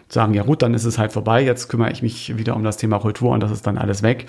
sagen, 0.08 0.36
ja 0.36 0.44
gut, 0.44 0.62
dann 0.62 0.76
ist 0.76 0.86
es 0.86 1.00
halt 1.00 1.12
vorbei, 1.12 1.44
jetzt 1.44 1.68
kümmere 1.68 1.92
ich 1.92 2.04
mich 2.04 2.38
wieder 2.38 2.56
um 2.56 2.64
das 2.64 2.78
Thema 2.78 3.00
Kultur 3.00 3.32
und 3.32 3.40
das 3.40 3.50
ist 3.50 3.66
dann 3.66 3.80
alles 3.80 4.04
weg. 4.04 4.28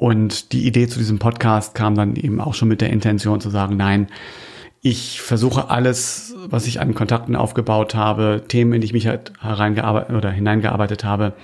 Und 0.00 0.52
die 0.52 0.66
Idee 0.66 0.88
zu 0.88 0.98
diesem 0.98 1.18
Podcast 1.18 1.74
kam 1.74 1.94
dann 1.94 2.16
eben 2.16 2.40
auch 2.40 2.54
schon 2.54 2.68
mit 2.68 2.80
der 2.80 2.88
Intention 2.88 3.38
zu 3.38 3.50
sagen, 3.50 3.76
nein, 3.76 4.06
ich 4.80 5.20
versuche 5.20 5.68
alles, 5.68 6.34
was 6.46 6.66
ich 6.66 6.80
an 6.80 6.94
Kontakten 6.94 7.36
aufgebaut 7.36 7.94
habe, 7.94 8.44
Themen, 8.48 8.72
in 8.72 8.80
die 8.80 8.86
ich 8.86 8.94
mich 8.94 9.06
halt 9.06 9.34
hereingearbeitet 9.42 10.16
oder 10.16 10.30
hineingearbeitet 10.30 11.04
habe, 11.04 11.34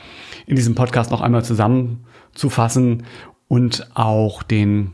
in 0.47 0.57
diesem 0.57 0.75
Podcast 0.75 1.11
noch 1.11 1.21
einmal 1.21 1.45
zusammenzufassen 1.45 3.03
und 3.47 3.91
auch 3.93 4.43
den 4.43 4.93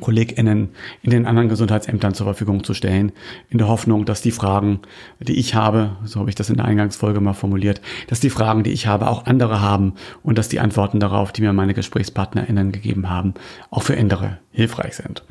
KollegInnen 0.00 0.70
in 1.02 1.10
den 1.10 1.26
anderen 1.26 1.48
Gesundheitsämtern 1.48 2.14
zur 2.14 2.26
Verfügung 2.26 2.64
zu 2.64 2.74
stellen, 2.74 3.12
in 3.48 3.58
der 3.58 3.68
Hoffnung, 3.68 4.04
dass 4.04 4.22
die 4.22 4.30
Fragen, 4.30 4.80
die 5.20 5.36
ich 5.36 5.54
habe, 5.54 5.96
so 6.04 6.20
habe 6.20 6.30
ich 6.30 6.36
das 6.36 6.50
in 6.50 6.56
der 6.56 6.66
Eingangsfolge 6.66 7.20
mal 7.20 7.34
formuliert, 7.34 7.80
dass 8.08 8.20
die 8.20 8.30
Fragen, 8.30 8.62
die 8.62 8.72
ich 8.72 8.86
habe, 8.86 9.08
auch 9.08 9.26
andere 9.26 9.60
haben 9.60 9.94
und 10.22 10.38
dass 10.38 10.48
die 10.48 10.60
Antworten 10.60 11.00
darauf, 11.00 11.32
die 11.32 11.42
mir 11.42 11.52
meine 11.52 11.74
GesprächspartnerInnen 11.74 12.72
gegeben 12.72 13.08
haben, 13.10 13.34
auch 13.70 13.82
für 13.82 13.96
andere 13.96 14.38
hilfreich 14.50 14.96
sind. 14.96 15.24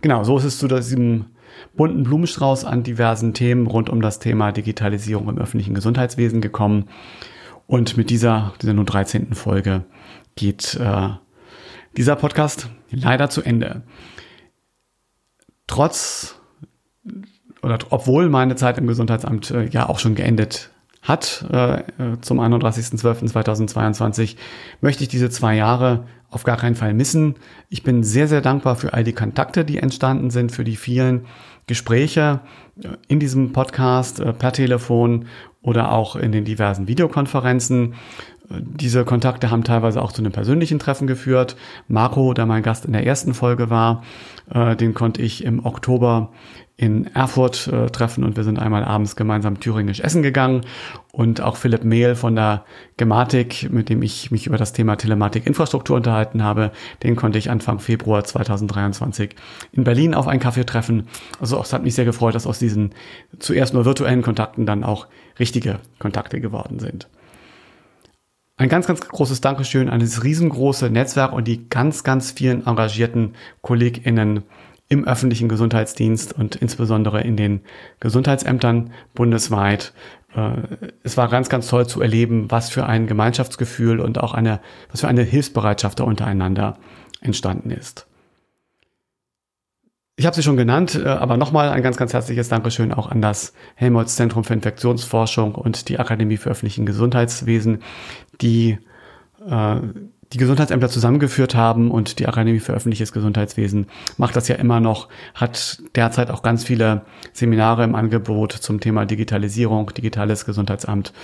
Genau, 0.00 0.24
so 0.24 0.38
ist 0.38 0.44
es 0.44 0.58
zu 0.58 0.68
diesem 0.68 1.26
bunten 1.76 2.04
Blumenstrauß 2.04 2.64
an 2.64 2.82
diversen 2.82 3.34
Themen 3.34 3.66
rund 3.66 3.90
um 3.90 4.00
das 4.00 4.18
Thema 4.18 4.52
Digitalisierung 4.52 5.28
im 5.28 5.38
öffentlichen 5.38 5.74
Gesundheitswesen 5.74 6.40
gekommen. 6.40 6.88
Und 7.66 7.96
mit 7.96 8.10
dieser, 8.10 8.54
dieser 8.62 8.74
nur 8.74 8.84
13. 8.84 9.34
Folge 9.34 9.84
geht 10.36 10.78
äh, 10.80 11.08
dieser 11.96 12.16
Podcast 12.16 12.70
leider 12.90 13.30
zu 13.30 13.42
Ende. 13.42 13.82
Trotz 15.66 16.36
oder 17.62 17.78
obwohl 17.90 18.28
meine 18.28 18.56
Zeit 18.56 18.78
im 18.78 18.86
Gesundheitsamt 18.86 19.50
äh, 19.50 19.66
ja 19.68 19.88
auch 19.88 19.98
schon 19.98 20.14
geendet 20.14 20.70
hat 21.02 21.44
äh, 21.52 21.82
zum 22.20 22.40
31.12.2022, 22.40 24.36
möchte 24.80 25.02
ich 25.04 25.08
diese 25.08 25.30
zwei 25.30 25.54
Jahre 25.54 26.04
auf 26.30 26.44
gar 26.44 26.58
keinen 26.58 26.74
Fall 26.74 26.92
missen. 26.92 27.36
Ich 27.70 27.82
bin 27.82 28.02
sehr, 28.02 28.28
sehr 28.28 28.42
dankbar 28.42 28.76
für 28.76 28.92
all 28.92 29.04
die 29.04 29.14
Kontakte, 29.14 29.64
die 29.64 29.78
entstanden 29.78 30.30
sind, 30.30 30.52
für 30.52 30.64
die 30.64 30.76
vielen 30.76 31.26
Gespräche 31.66 32.40
äh, 32.82 32.88
in 33.06 33.20
diesem 33.20 33.52
Podcast 33.52 34.20
äh, 34.20 34.32
per 34.32 34.52
Telefon 34.52 35.26
oder 35.62 35.92
auch 35.92 36.16
in 36.16 36.32
den 36.32 36.44
diversen 36.44 36.88
Videokonferenzen. 36.88 37.94
Diese 38.50 39.04
Kontakte 39.04 39.50
haben 39.50 39.62
teilweise 39.62 40.00
auch 40.00 40.12
zu 40.12 40.22
einem 40.22 40.32
persönlichen 40.32 40.78
Treffen 40.78 41.06
geführt. 41.06 41.56
Marco, 41.86 42.32
der 42.32 42.46
mein 42.46 42.62
Gast 42.62 42.86
in 42.86 42.92
der 42.92 43.06
ersten 43.06 43.34
Folge 43.34 43.68
war, 43.68 44.02
äh, 44.50 44.74
den 44.74 44.94
konnte 44.94 45.20
ich 45.20 45.44
im 45.44 45.66
Oktober 45.66 46.30
in 46.78 47.12
Erfurt 47.12 47.66
äh, 47.66 47.90
treffen 47.90 48.22
und 48.22 48.36
wir 48.36 48.44
sind 48.44 48.58
einmal 48.58 48.84
abends 48.84 49.16
gemeinsam 49.16 49.58
thüringisch 49.58 50.00
essen 50.00 50.22
gegangen. 50.22 50.62
Und 51.12 51.40
auch 51.40 51.56
Philipp 51.56 51.82
Mehl 51.82 52.14
von 52.14 52.36
der 52.36 52.64
Gematik, 52.96 53.68
mit 53.70 53.88
dem 53.88 54.00
ich 54.00 54.30
mich 54.30 54.46
über 54.46 54.56
das 54.56 54.72
Thema 54.72 54.96
Telematik-Infrastruktur 54.96 55.96
unterhalten 55.96 56.44
habe, 56.44 56.70
den 57.02 57.16
konnte 57.16 57.36
ich 57.36 57.50
Anfang 57.50 57.80
Februar 57.80 58.22
2023 58.22 59.34
in 59.72 59.84
Berlin 59.84 60.14
auf 60.14 60.28
einen 60.28 60.40
Kaffee 60.40 60.64
treffen. 60.64 61.08
Also 61.40 61.60
es 61.60 61.72
hat 61.72 61.82
mich 61.82 61.96
sehr 61.96 62.04
gefreut, 62.04 62.36
dass 62.36 62.46
aus 62.46 62.60
diesen 62.60 62.94
zuerst 63.40 63.74
nur 63.74 63.84
virtuellen 63.84 64.22
Kontakten 64.22 64.64
dann 64.64 64.84
auch 64.84 65.08
richtige 65.40 65.80
Kontakte 65.98 66.40
geworden 66.40 66.78
sind. 66.78 67.08
Ein 68.58 68.68
ganz, 68.68 68.88
ganz 68.88 69.00
großes 69.00 69.40
Dankeschön 69.40 69.88
an 69.88 70.00
dieses 70.00 70.24
riesengroße 70.24 70.90
Netzwerk 70.90 71.32
und 71.32 71.46
die 71.46 71.68
ganz, 71.68 72.02
ganz 72.02 72.32
vielen 72.32 72.66
engagierten 72.66 73.34
KollegInnen 73.62 74.42
im 74.88 75.06
öffentlichen 75.06 75.48
Gesundheitsdienst 75.48 76.32
und 76.32 76.56
insbesondere 76.56 77.20
in 77.20 77.36
den 77.36 77.60
Gesundheitsämtern 78.00 78.90
bundesweit. 79.14 79.92
Äh, 80.34 80.62
es 81.04 81.16
war 81.16 81.28
ganz, 81.28 81.48
ganz 81.48 81.68
toll 81.68 81.86
zu 81.86 82.02
erleben, 82.02 82.50
was 82.50 82.68
für 82.68 82.84
ein 82.84 83.06
Gemeinschaftsgefühl 83.06 84.00
und 84.00 84.18
auch 84.18 84.34
eine, 84.34 84.60
was 84.90 85.02
für 85.02 85.08
eine 85.08 85.22
Hilfsbereitschaft 85.22 86.00
da 86.00 86.04
untereinander 86.04 86.78
entstanden 87.20 87.70
ist. 87.70 88.07
Ich 90.18 90.26
habe 90.26 90.34
sie 90.34 90.42
schon 90.42 90.56
genannt, 90.56 90.96
äh, 90.96 91.06
aber 91.06 91.36
nochmal 91.36 91.68
ein 91.68 91.80
ganz, 91.80 91.96
ganz 91.96 92.12
herzliches 92.12 92.48
Dankeschön 92.48 92.92
auch 92.92 93.08
an 93.08 93.22
das 93.22 93.52
Helmholtz 93.76 94.16
Zentrum 94.16 94.42
für 94.42 94.52
Infektionsforschung 94.52 95.54
und 95.54 95.88
die 95.88 96.00
Akademie 96.00 96.38
für 96.38 96.50
öffentlichen 96.50 96.86
Gesundheitswesen, 96.86 97.84
die 98.40 98.78
äh, 99.48 99.76
die 100.32 100.38
Gesundheitsämter 100.38 100.90
zusammengeführt 100.90 101.54
haben 101.54 101.90
und 101.90 102.18
die 102.18 102.26
Akademie 102.26 102.60
für 102.60 102.74
öffentliches 102.74 103.12
Gesundheitswesen 103.12 103.86
macht 104.18 104.36
das 104.36 104.48
ja 104.48 104.56
immer 104.56 104.78
noch, 104.78 105.08
hat 105.34 105.82
derzeit 105.94 106.30
auch 106.30 106.42
ganz 106.42 106.64
viele 106.64 107.02
Seminare 107.32 107.84
im 107.84 107.94
Angebot 107.94 108.52
zum 108.52 108.80
Thema 108.80 109.06
Digitalisierung, 109.06 109.92
digitales 109.94 110.44
Gesundheitsamt. 110.44 111.14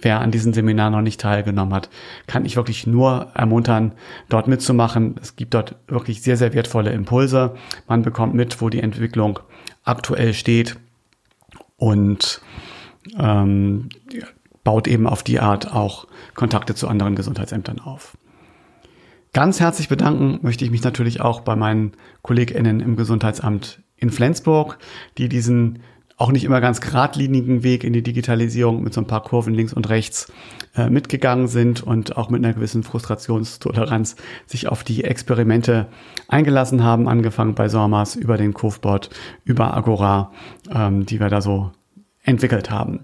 Wer 0.00 0.20
an 0.20 0.30
diesen 0.30 0.54
Seminaren 0.54 0.92
noch 0.92 1.02
nicht 1.02 1.20
teilgenommen 1.20 1.74
hat, 1.74 1.90
kann 2.26 2.46
ich 2.46 2.56
wirklich 2.56 2.86
nur 2.86 3.32
ermuntern, 3.34 3.92
dort 4.30 4.48
mitzumachen. 4.48 5.16
Es 5.20 5.36
gibt 5.36 5.52
dort 5.52 5.76
wirklich 5.86 6.22
sehr, 6.22 6.38
sehr 6.38 6.54
wertvolle 6.54 6.92
Impulse. 6.92 7.54
Man 7.86 8.02
bekommt 8.02 8.34
mit, 8.34 8.62
wo 8.62 8.70
die 8.70 8.80
Entwicklung 8.80 9.40
aktuell 9.84 10.32
steht 10.32 10.76
und 11.76 12.40
ähm, 13.18 13.90
baut 14.62 14.88
eben 14.88 15.06
auf 15.06 15.22
die 15.22 15.40
Art 15.40 15.70
auch 15.70 16.06
Kontakte 16.34 16.74
zu 16.74 16.88
anderen 16.88 17.14
Gesundheitsämtern 17.14 17.78
auf. 17.78 18.16
Ganz 19.34 19.58
herzlich 19.58 19.88
bedanken 19.88 20.38
möchte 20.42 20.64
ich 20.64 20.70
mich 20.70 20.84
natürlich 20.84 21.20
auch 21.20 21.40
bei 21.40 21.56
meinen 21.56 21.92
KollegInnen 22.22 22.78
im 22.78 22.94
Gesundheitsamt 22.94 23.82
in 23.96 24.10
Flensburg, 24.10 24.78
die 25.18 25.28
diesen 25.28 25.80
auch 26.16 26.30
nicht 26.30 26.44
immer 26.44 26.60
ganz 26.60 26.80
geradlinigen 26.80 27.64
Weg 27.64 27.82
in 27.82 27.92
die 27.92 28.04
Digitalisierung 28.04 28.84
mit 28.84 28.94
so 28.94 29.00
ein 29.00 29.08
paar 29.08 29.24
Kurven 29.24 29.52
links 29.52 29.72
und 29.72 29.88
rechts 29.88 30.32
äh, 30.76 30.88
mitgegangen 30.88 31.48
sind 31.48 31.82
und 31.82 32.16
auch 32.16 32.30
mit 32.30 32.44
einer 32.44 32.54
gewissen 32.54 32.84
Frustrationstoleranz 32.84 34.14
sich 34.46 34.68
auf 34.68 34.84
die 34.84 35.02
Experimente 35.02 35.88
eingelassen 36.28 36.84
haben, 36.84 37.08
angefangen 37.08 37.56
bei 37.56 37.68
Sormas 37.68 38.14
über 38.14 38.36
den 38.36 38.54
Kurvbot, 38.54 39.10
über 39.44 39.74
Agora, 39.76 40.30
ähm, 40.72 41.06
die 41.06 41.18
wir 41.18 41.28
da 41.28 41.40
so 41.40 41.72
entwickelt 42.22 42.70
haben. 42.70 43.00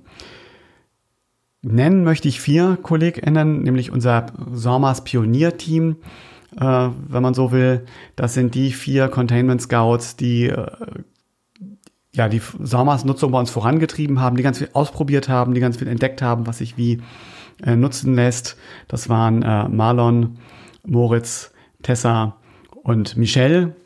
Nennen 1.63 2.05
möchte 2.05 2.29
ich 2.29 2.41
vier 2.41 2.79
KollegInnen, 2.83 3.63
nämlich 3.63 3.91
unser 3.91 4.27
Sormas 4.53 5.05
Pionierteam, 5.05 5.97
äh, 6.59 6.89
wenn 7.09 7.23
man 7.23 7.35
so 7.35 7.53
will. 7.53 7.85
Das 8.17 8.35
sind 8.35 8.55
die 8.55 8.73
vier 8.73 9.09
Containment 9.09 9.61
Scouts, 9.61 10.17
die 10.17 10.47
äh, 10.47 10.67
ja 12.15 12.29
die 12.29 12.41
Sormas 12.61 13.05
Nutzung 13.05 13.33
bei 13.33 13.39
uns 13.39 13.51
vorangetrieben 13.51 14.21
haben, 14.21 14.37
die 14.37 14.43
ganz 14.43 14.59
viel 14.59 14.71
ausprobiert 14.73 15.29
haben, 15.29 15.55
die 15.55 15.61
ganz 15.61 15.77
viel 15.77 15.89
entdeckt 15.89 16.23
haben, 16.23 16.47
was 16.47 16.59
sich 16.59 16.79
wie 16.79 17.03
äh, 17.63 17.77
nutzen 17.77 18.15
lässt. 18.15 18.57
Das 18.89 19.09
waren 19.11 19.43
äh, 19.43 19.69
Marlon, 19.69 20.39
Moritz, 20.87 21.53
Tessa 21.83 22.37
und 22.83 23.17
Michelle. 23.19 23.77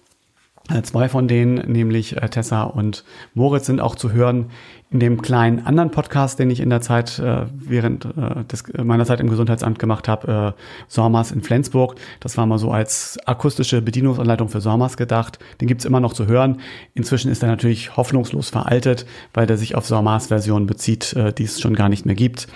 Äh, 0.70 0.82
zwei 0.82 1.08
von 1.08 1.28
denen, 1.28 1.70
nämlich 1.70 2.16
äh, 2.16 2.28
Tessa 2.28 2.62
und 2.62 3.04
Moritz, 3.34 3.66
sind 3.66 3.80
auch 3.80 3.96
zu 3.96 4.12
hören 4.12 4.50
in 4.94 5.00
dem 5.00 5.20
kleinen 5.20 5.66
anderen 5.66 5.90
Podcast, 5.90 6.38
den 6.38 6.50
ich 6.50 6.60
in 6.60 6.70
der 6.70 6.80
Zeit 6.80 7.18
äh, 7.18 7.46
während 7.52 8.04
äh, 8.04 8.44
des, 8.44 8.62
meiner 8.80 9.04
Zeit 9.04 9.18
im 9.18 9.28
Gesundheitsamt 9.28 9.80
gemacht 9.80 10.06
habe, 10.06 10.54
äh, 10.56 10.62
Sormas 10.86 11.32
in 11.32 11.42
Flensburg. 11.42 11.96
Das 12.20 12.36
war 12.36 12.46
mal 12.46 12.58
so 12.58 12.70
als 12.70 13.18
akustische 13.26 13.82
Bedienungsanleitung 13.82 14.48
für 14.48 14.60
Sormas 14.60 14.96
gedacht. 14.96 15.40
Den 15.60 15.66
gibt's 15.66 15.84
immer 15.84 15.98
noch 15.98 16.12
zu 16.12 16.28
hören. 16.28 16.60
Inzwischen 16.94 17.28
ist 17.28 17.42
er 17.42 17.48
natürlich 17.48 17.96
hoffnungslos 17.96 18.50
veraltet, 18.50 19.04
weil 19.34 19.48
der 19.48 19.58
sich 19.58 19.74
auf 19.74 19.84
Sormas 19.84 20.28
Version 20.28 20.66
bezieht, 20.66 21.12
äh, 21.14 21.32
die 21.32 21.42
es 21.42 21.60
schon 21.60 21.74
gar 21.74 21.88
nicht 21.88 22.06
mehr 22.06 22.14
gibt. 22.14 22.46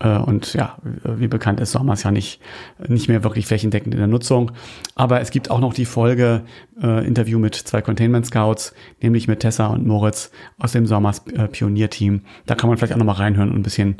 Äh, 0.00 0.18
und 0.18 0.54
ja, 0.54 0.76
wie 1.04 1.28
bekannt 1.28 1.60
ist 1.60 1.72
Sommers 1.72 2.02
ja 2.02 2.10
nicht, 2.10 2.40
nicht 2.88 3.08
mehr 3.08 3.24
wirklich 3.24 3.46
flächendeckend 3.46 3.94
in 3.94 3.98
der 3.98 4.08
Nutzung. 4.08 4.52
Aber 4.94 5.20
es 5.20 5.30
gibt 5.30 5.50
auch 5.50 5.60
noch 5.60 5.74
die 5.74 5.84
Folge 5.84 6.42
äh, 6.82 7.06
Interview 7.06 7.38
mit 7.38 7.54
zwei 7.54 7.82
Containment 7.82 8.26
Scouts, 8.26 8.74
nämlich 9.00 9.28
mit 9.28 9.40
Tessa 9.40 9.66
und 9.68 9.86
Moritz 9.86 10.30
aus 10.58 10.72
dem 10.72 10.86
Sommers 10.86 11.26
äh, 11.28 11.48
Pionierteam. 11.88 12.22
Da 12.46 12.54
kann 12.54 12.68
man 12.68 12.78
vielleicht 12.78 12.92
auch 12.92 12.98
noch 12.98 13.06
mal 13.06 13.12
reinhören 13.12 13.50
und 13.50 13.56
ein 13.56 13.62
bisschen 13.62 13.96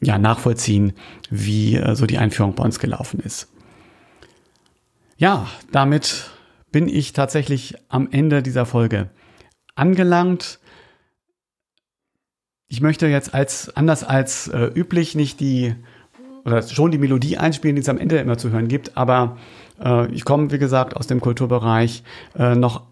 ja, 0.00 0.18
nachvollziehen, 0.18 0.92
wie 1.30 1.76
äh, 1.76 1.94
so 1.94 2.06
die 2.06 2.18
Einführung 2.18 2.54
bei 2.54 2.64
uns 2.64 2.78
gelaufen 2.78 3.20
ist. 3.20 3.48
Ja, 5.16 5.46
damit 5.70 6.30
bin 6.72 6.88
ich 6.88 7.12
tatsächlich 7.12 7.76
am 7.88 8.08
Ende 8.10 8.42
dieser 8.42 8.66
Folge 8.66 9.10
angelangt. 9.76 10.58
Ich 12.68 12.80
möchte 12.80 13.06
jetzt 13.06 13.34
als 13.34 13.74
anders 13.76 14.02
als 14.02 14.48
äh, 14.48 14.70
üblich 14.74 15.14
nicht 15.14 15.40
die 15.40 15.74
oder 16.44 16.60
schon 16.62 16.90
die 16.90 16.98
Melodie 16.98 17.38
einspielen, 17.38 17.76
die 17.76 17.82
es 17.82 17.88
am 17.88 17.98
Ende 17.98 18.18
immer 18.18 18.36
zu 18.36 18.50
hören 18.50 18.68
gibt, 18.68 18.98
aber 18.98 19.38
äh, 19.82 20.10
ich 20.12 20.24
komme, 20.24 20.50
wie 20.50 20.58
gesagt, 20.58 20.94
aus 20.94 21.06
dem 21.06 21.20
Kulturbereich 21.20 22.02
äh, 22.36 22.54
noch 22.54 22.82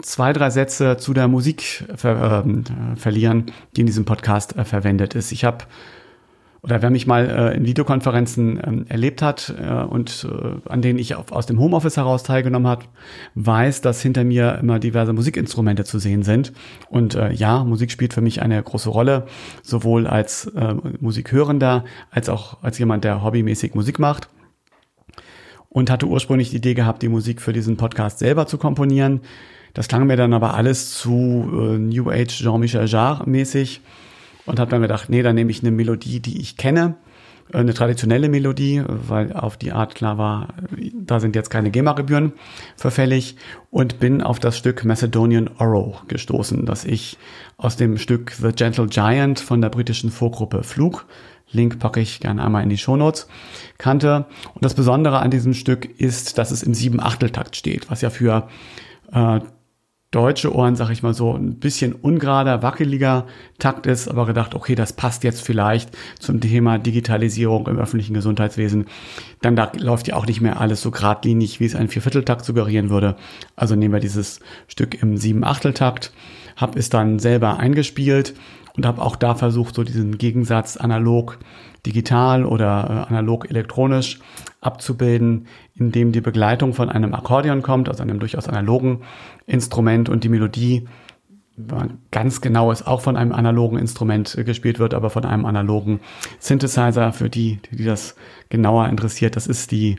zwei, 0.00 0.32
drei 0.32 0.50
Sätze 0.50 0.96
zu 0.96 1.12
der 1.12 1.28
Musik 1.28 1.84
ver 1.96 2.44
ähm, 2.44 2.64
verlieren, 2.96 3.46
die 3.76 3.82
in 3.82 3.86
diesem 3.86 4.04
Podcast 4.04 4.56
äh, 4.56 4.64
verwendet 4.64 5.14
ist. 5.14 5.32
Ich 5.32 5.44
habe 5.44 5.64
oder 6.62 6.80
wer 6.80 6.90
mich 6.90 7.08
mal 7.08 7.28
äh, 7.28 7.56
in 7.56 7.66
Videokonferenzen 7.66 8.60
ähm, 8.64 8.86
erlebt 8.88 9.20
hat 9.20 9.52
äh, 9.60 9.82
und 9.82 10.28
äh, 10.30 10.70
an 10.70 10.80
denen 10.80 10.98
ich 10.98 11.16
auf, 11.16 11.32
aus 11.32 11.46
dem 11.46 11.58
Homeoffice 11.58 11.96
heraus 11.96 12.22
teilgenommen 12.22 12.68
hat, 12.68 12.88
weiß, 13.34 13.80
dass 13.80 14.00
hinter 14.00 14.22
mir 14.22 14.58
immer 14.60 14.78
diverse 14.78 15.12
Musikinstrumente 15.12 15.84
zu 15.84 15.98
sehen 15.98 16.22
sind. 16.22 16.52
Und 16.88 17.16
äh, 17.16 17.32
ja, 17.32 17.64
Musik 17.64 17.90
spielt 17.90 18.14
für 18.14 18.20
mich 18.20 18.42
eine 18.42 18.62
große 18.62 18.90
Rolle, 18.90 19.26
sowohl 19.62 20.06
als 20.06 20.46
äh, 20.46 20.74
Musikhörender 21.00 21.84
als 22.12 22.28
auch 22.28 22.62
als 22.62 22.78
jemand, 22.78 23.02
der 23.02 23.24
hobbymäßig 23.24 23.74
Musik 23.74 23.98
macht. 23.98 24.28
Und 25.68 25.90
hatte 25.90 26.06
ursprünglich 26.06 26.50
die 26.50 26.56
Idee 26.56 26.74
gehabt, 26.74 27.02
die 27.02 27.08
Musik 27.08 27.40
für 27.40 27.52
diesen 27.52 27.76
Podcast 27.76 28.18
selber 28.20 28.46
zu 28.46 28.58
komponieren. 28.58 29.22
Das 29.74 29.88
klang 29.88 30.06
mir 30.06 30.16
dann 30.16 30.32
aber 30.32 30.54
alles 30.54 30.98
zu 30.98 31.50
äh, 31.52 31.78
New 31.78 32.10
Age 32.10 32.42
Jean-Michel 32.42 32.86
Jarre 32.86 33.28
mäßig 33.28 33.80
und 34.46 34.58
habe 34.58 34.70
dann 34.70 34.82
gedacht, 34.82 35.08
nee, 35.08 35.22
dann 35.22 35.34
nehme 35.34 35.50
ich 35.50 35.62
eine 35.62 35.70
Melodie, 35.70 36.20
die 36.20 36.40
ich 36.40 36.56
kenne, 36.56 36.96
äh, 37.52 37.58
eine 37.58 37.74
traditionelle 37.74 38.28
Melodie, 38.28 38.82
weil 38.86 39.32
auf 39.32 39.56
die 39.56 39.72
Art 39.72 39.94
klar 39.94 40.18
war, 40.18 40.48
da 40.94 41.20
sind 41.20 41.34
jetzt 41.34 41.50
keine 41.50 41.70
GEMA-Gebühren 41.70 42.32
verfällig 42.76 43.36
und 43.70 43.98
bin 43.98 44.22
auf 44.22 44.38
das 44.38 44.58
Stück 44.58 44.84
Macedonian 44.84 45.48
Oro 45.58 45.96
gestoßen, 46.08 46.66
das 46.66 46.84
ich 46.84 47.16
aus 47.56 47.76
dem 47.76 47.96
Stück 47.96 48.32
The 48.32 48.52
Gentle 48.52 48.86
Giant 48.86 49.40
von 49.40 49.60
der 49.60 49.70
britischen 49.70 50.10
Vorgruppe 50.10 50.62
Flug 50.64 51.06
Link 51.52 51.78
packe 51.78 52.00
ich 52.00 52.20
gerne 52.20 52.42
einmal 52.44 52.62
in 52.62 52.70
die 52.70 52.78
Shownotes, 52.78 53.28
kannte. 53.78 54.26
Und 54.54 54.64
das 54.64 54.74
Besondere 54.74 55.20
an 55.20 55.30
diesem 55.30 55.54
Stück 55.54 55.84
ist, 56.00 56.38
dass 56.38 56.50
es 56.50 56.62
im 56.62 56.74
Sieben-Achtel-Takt 56.74 57.56
steht, 57.56 57.90
was 57.90 58.00
ja 58.00 58.10
für 58.10 58.48
äh, 59.12 59.40
deutsche 60.12 60.54
Ohren, 60.54 60.76
sag 60.76 60.90
ich 60.90 61.02
mal 61.02 61.14
so, 61.14 61.32
ein 61.32 61.56
bisschen 61.56 61.94
ungerader, 61.94 62.62
wackeliger 62.62 63.26
Takt 63.58 63.86
ist, 63.86 64.08
aber 64.08 64.26
gedacht, 64.26 64.54
okay, 64.54 64.74
das 64.74 64.92
passt 64.92 65.24
jetzt 65.24 65.42
vielleicht 65.42 65.90
zum 66.20 66.40
Thema 66.40 66.78
Digitalisierung 66.78 67.66
im 67.66 67.78
öffentlichen 67.78 68.14
Gesundheitswesen. 68.14 68.86
Dann 69.40 69.56
da 69.56 69.72
läuft 69.74 70.08
ja 70.08 70.16
auch 70.16 70.26
nicht 70.26 70.42
mehr 70.42 70.60
alles 70.60 70.82
so 70.82 70.90
geradlinig, 70.90 71.60
wie 71.60 71.64
es 71.64 71.74
ein 71.74 71.88
Viervierteltakt 71.88 72.44
suggerieren 72.44 72.90
würde. 72.90 73.16
Also 73.56 73.74
nehmen 73.74 73.94
wir 73.94 74.00
dieses 74.00 74.40
Stück 74.68 75.02
im 75.02 75.16
Sieben-Achtel-Takt, 75.16 76.12
habe 76.56 76.78
es 76.78 76.90
dann 76.90 77.18
selber 77.18 77.58
eingespielt 77.58 78.34
und 78.76 78.86
habe 78.86 79.02
auch 79.02 79.16
da 79.16 79.34
versucht, 79.34 79.74
so 79.74 79.84
diesen 79.84 80.18
Gegensatz 80.18 80.76
analog 80.76 81.38
digital 81.84 82.44
oder 82.44 83.06
äh, 83.08 83.12
analog 83.12 83.50
elektronisch 83.50 84.20
abzubilden, 84.60 85.46
indem 85.74 86.12
die 86.12 86.20
Begleitung 86.20 86.72
von 86.72 86.88
einem 86.88 87.14
Akkordeon 87.14 87.62
kommt, 87.62 87.88
also 87.88 88.02
einem 88.02 88.20
durchaus 88.20 88.48
analogen 88.48 89.02
Instrument 89.46 90.08
und 90.08 90.24
die 90.24 90.28
Melodie 90.28 90.86
ganz 92.10 92.40
genau 92.40 92.72
ist 92.72 92.86
auch 92.86 93.02
von 93.02 93.16
einem 93.16 93.32
analogen 93.32 93.78
Instrument 93.78 94.36
äh, 94.38 94.44
gespielt 94.44 94.78
wird, 94.78 94.94
aber 94.94 95.10
von 95.10 95.24
einem 95.24 95.44
analogen 95.44 96.00
Synthesizer 96.38 97.12
für 97.12 97.28
die, 97.28 97.60
die 97.70 97.84
das 97.84 98.16
genauer 98.48 98.88
interessiert. 98.88 99.36
Das 99.36 99.46
ist 99.46 99.70
die 99.70 99.96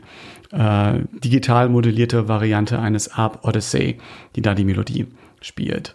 äh, 0.50 1.00
digital 1.12 1.68
modellierte 1.68 2.28
Variante 2.28 2.78
eines 2.78 3.12
Arp 3.12 3.44
Odyssey, 3.44 3.98
die 4.34 4.42
da 4.42 4.54
die 4.54 4.64
Melodie 4.64 5.06
spielt. 5.40 5.94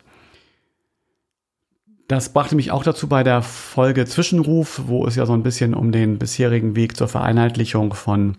Das 2.10 2.30
brachte 2.30 2.56
mich 2.56 2.72
auch 2.72 2.84
dazu 2.84 3.08
bei 3.08 3.22
der 3.22 3.44
Folge 3.44 4.04
Zwischenruf, 4.08 4.82
wo 4.88 5.06
es 5.06 5.16
ja 5.16 5.28
so 5.28 5.34
ein 5.34 5.44
bisschen 5.44 5.76
um 5.76 5.92
den 5.92 6.18
bisherigen 6.18 6.76
Weg 6.76 6.98
zur 6.98 7.08
Vereinheitlichung 7.08 7.94
von 7.94 8.36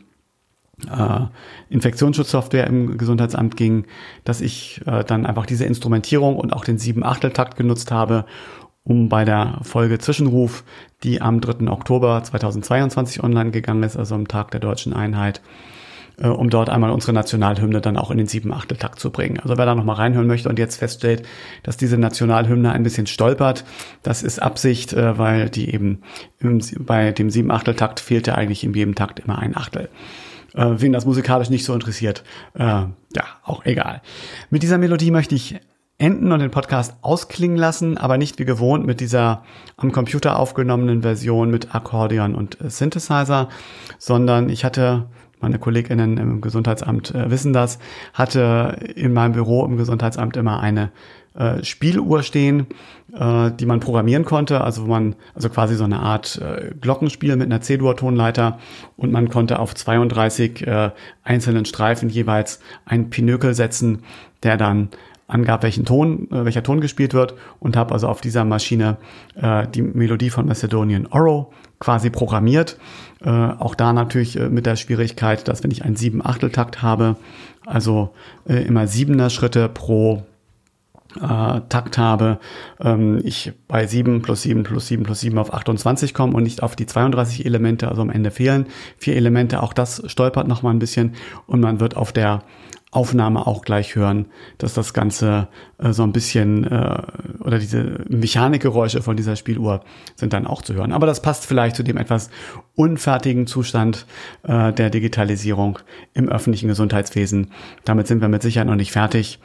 äh, 0.90 1.20
Infektionsschutzsoftware 1.68 2.66
im 2.66 2.98
Gesundheitsamt 2.98 3.56
ging, 3.56 3.84
dass 4.24 4.40
ich 4.40 4.80
äh, 4.86 5.04
dann 5.04 5.24
einfach 5.24 5.46
diese 5.46 5.66
Instrumentierung 5.66 6.34
und 6.36 6.52
auch 6.52 6.64
den 6.64 6.78
Sieben-Achtel-Takt 6.78 7.56
genutzt 7.56 7.92
habe, 7.92 8.24
um 8.82 9.08
bei 9.08 9.24
der 9.24 9.60
Folge 9.62 10.00
Zwischenruf, 10.00 10.64
die 11.04 11.22
am 11.22 11.40
3. 11.40 11.70
Oktober 11.70 12.24
2022 12.24 13.22
online 13.22 13.52
gegangen 13.52 13.84
ist, 13.84 13.96
also 13.96 14.16
am 14.16 14.26
Tag 14.26 14.50
der 14.50 14.58
deutschen 14.58 14.94
Einheit, 14.94 15.42
äh, 16.18 16.28
um 16.28 16.50
dort 16.50 16.70
einmal 16.70 16.90
unsere 16.90 17.12
Nationalhymne 17.12 17.80
dann 17.80 17.96
auch 17.96 18.10
in 18.10 18.18
den 18.18 18.26
sieben 18.26 18.52
Achteltakt 18.52 18.98
zu 18.98 19.10
bringen. 19.10 19.38
Also 19.40 19.56
wer 19.56 19.66
da 19.66 19.74
nochmal 19.74 19.96
reinhören 19.96 20.26
möchte 20.26 20.48
und 20.48 20.58
jetzt 20.58 20.76
feststellt, 20.76 21.22
dass 21.62 21.76
diese 21.76 21.98
Nationalhymne 21.98 22.72
ein 22.72 22.82
bisschen 22.82 23.06
stolpert, 23.06 23.64
das 24.02 24.22
ist 24.22 24.40
Absicht, 24.40 24.92
äh, 24.92 25.18
weil 25.18 25.50
die 25.50 25.72
eben 25.72 26.02
im, 26.38 26.60
bei 26.78 27.12
dem 27.12 27.30
sieben 27.30 27.50
Achteltakt 27.50 28.00
fehlte 28.00 28.34
eigentlich 28.34 28.64
in 28.64 28.74
jedem 28.74 28.94
Takt 28.94 29.20
immer 29.20 29.38
ein 29.38 29.56
Achtel. 29.56 29.88
Äh, 30.54 30.66
wen 30.76 30.92
das 30.92 31.06
musikalisch 31.06 31.50
nicht 31.50 31.64
so 31.64 31.74
interessiert, 31.74 32.24
äh, 32.54 32.64
ja, 32.64 33.24
auch 33.44 33.64
egal. 33.64 34.02
Mit 34.50 34.62
dieser 34.62 34.78
Melodie 34.78 35.10
möchte 35.10 35.34
ich 35.34 35.60
enden 36.00 36.32
und 36.32 36.40
den 36.40 36.50
Podcast 36.50 36.96
ausklingen 37.02 37.58
lassen, 37.58 37.98
aber 37.98 38.16
nicht 38.16 38.38
wie 38.38 38.46
gewohnt 38.46 38.86
mit 38.86 39.00
dieser 39.00 39.44
am 39.76 39.92
Computer 39.92 40.38
aufgenommenen 40.38 41.02
Version 41.02 41.50
mit 41.50 41.74
Akkordeon 41.74 42.34
und 42.34 42.60
äh, 42.60 42.70
Synthesizer, 42.70 43.48
sondern 43.98 44.48
ich 44.48 44.64
hatte 44.64 45.06
meine 45.40 45.58
Kolleginnen 45.58 46.16
im 46.16 46.40
Gesundheitsamt 46.40 47.14
äh, 47.14 47.30
wissen 47.30 47.52
das, 47.52 47.78
hatte 48.12 48.78
in 48.94 49.12
meinem 49.12 49.32
Büro 49.32 49.64
im 49.64 49.76
Gesundheitsamt 49.76 50.36
immer 50.36 50.60
eine 50.60 50.90
äh, 51.34 51.62
Spieluhr 51.62 52.22
stehen, 52.22 52.66
äh, 53.14 53.50
die 53.52 53.66
man 53.66 53.80
programmieren 53.80 54.24
konnte, 54.24 54.62
also 54.62 54.86
man, 54.86 55.14
also 55.34 55.48
quasi 55.48 55.76
so 55.76 55.84
eine 55.84 56.00
Art 56.00 56.40
äh, 56.42 56.72
Glockenspiel 56.80 57.36
mit 57.36 57.46
einer 57.46 57.60
C-Dur-Tonleiter 57.60 58.58
und 58.96 59.12
man 59.12 59.28
konnte 59.28 59.58
auf 59.58 59.74
32 59.74 60.66
äh, 60.66 60.90
einzelnen 61.22 61.64
Streifen 61.64 62.08
jeweils 62.08 62.60
einen 62.84 63.10
Pinökel 63.10 63.54
setzen, 63.54 64.02
der 64.42 64.56
dann 64.56 64.88
angab, 65.30 65.62
welchen 65.62 65.84
Ton, 65.84 66.30
äh, 66.30 66.44
welcher 66.44 66.62
Ton 66.62 66.80
gespielt 66.80 67.14
wird 67.14 67.34
und 67.58 67.76
habe 67.76 67.94
also 67.94 68.08
auf 68.08 68.20
dieser 68.20 68.44
Maschine 68.44 68.96
äh, 69.34 69.66
die 69.68 69.82
Melodie 69.82 70.30
von 70.30 70.46
Macedonian 70.46 71.06
Oro 71.06 71.52
quasi 71.78 72.10
programmiert. 72.10 72.78
Äh, 73.22 73.30
auch 73.30 73.74
da 73.74 73.92
natürlich 73.92 74.38
äh, 74.38 74.48
mit 74.48 74.66
der 74.66 74.76
Schwierigkeit, 74.76 75.48
dass 75.48 75.62
wenn 75.62 75.70
ich 75.70 75.84
einen 75.84 75.96
sieben 75.96 76.24
Achteltakt 76.24 76.82
habe, 76.82 77.16
also 77.66 78.10
äh, 78.48 78.62
immer 78.62 78.86
siebener 78.86 79.30
Schritte 79.30 79.68
pro 79.68 80.24
äh, 81.16 81.60
Takt 81.68 81.98
habe, 81.98 82.38
ähm, 82.80 83.20
ich 83.24 83.52
bei 83.66 83.86
7 83.86 84.22
plus 84.22 84.42
7 84.42 84.62
plus 84.62 84.88
7 84.88 85.02
plus 85.02 85.20
7 85.20 85.38
auf 85.38 85.52
28 85.52 86.14
komme 86.14 86.34
und 86.34 86.42
nicht 86.42 86.62
auf 86.62 86.76
die 86.76 86.86
32 86.86 87.44
Elemente, 87.46 87.88
also 87.88 88.02
am 88.02 88.10
Ende 88.10 88.30
fehlen 88.30 88.66
vier 88.96 89.16
Elemente. 89.16 89.62
Auch 89.62 89.72
das 89.72 90.02
stolpert 90.06 90.46
noch 90.46 90.62
mal 90.62 90.70
ein 90.70 90.78
bisschen 90.78 91.14
und 91.46 91.60
man 91.60 91.80
wird 91.80 91.96
auf 91.96 92.12
der 92.12 92.42
Aufnahme 92.92 93.46
auch 93.46 93.62
gleich 93.62 93.94
hören, 93.94 94.26
dass 94.58 94.74
das 94.74 94.92
Ganze 94.92 95.46
äh, 95.78 95.92
so 95.92 96.02
ein 96.02 96.12
bisschen 96.12 96.64
äh, 96.64 97.02
oder 97.40 97.60
diese 97.60 98.04
Mechanikgeräusche 98.08 99.00
von 99.00 99.16
dieser 99.16 99.36
Spieluhr 99.36 99.84
sind 100.16 100.32
dann 100.32 100.46
auch 100.46 100.62
zu 100.62 100.74
hören. 100.74 100.92
Aber 100.92 101.06
das 101.06 101.22
passt 101.22 101.46
vielleicht 101.46 101.76
zu 101.76 101.84
dem 101.84 101.96
etwas 101.96 102.30
unfertigen 102.74 103.46
Zustand 103.46 104.06
äh, 104.42 104.72
der 104.72 104.90
Digitalisierung 104.90 105.78
im 106.14 106.28
öffentlichen 106.28 106.66
Gesundheitswesen. 106.66 107.52
Damit 107.84 108.08
sind 108.08 108.20
wir 108.20 108.28
mit 108.28 108.42
Sicherheit 108.42 108.66
noch 108.66 108.74
nicht 108.74 108.92
fertig. 108.92 109.38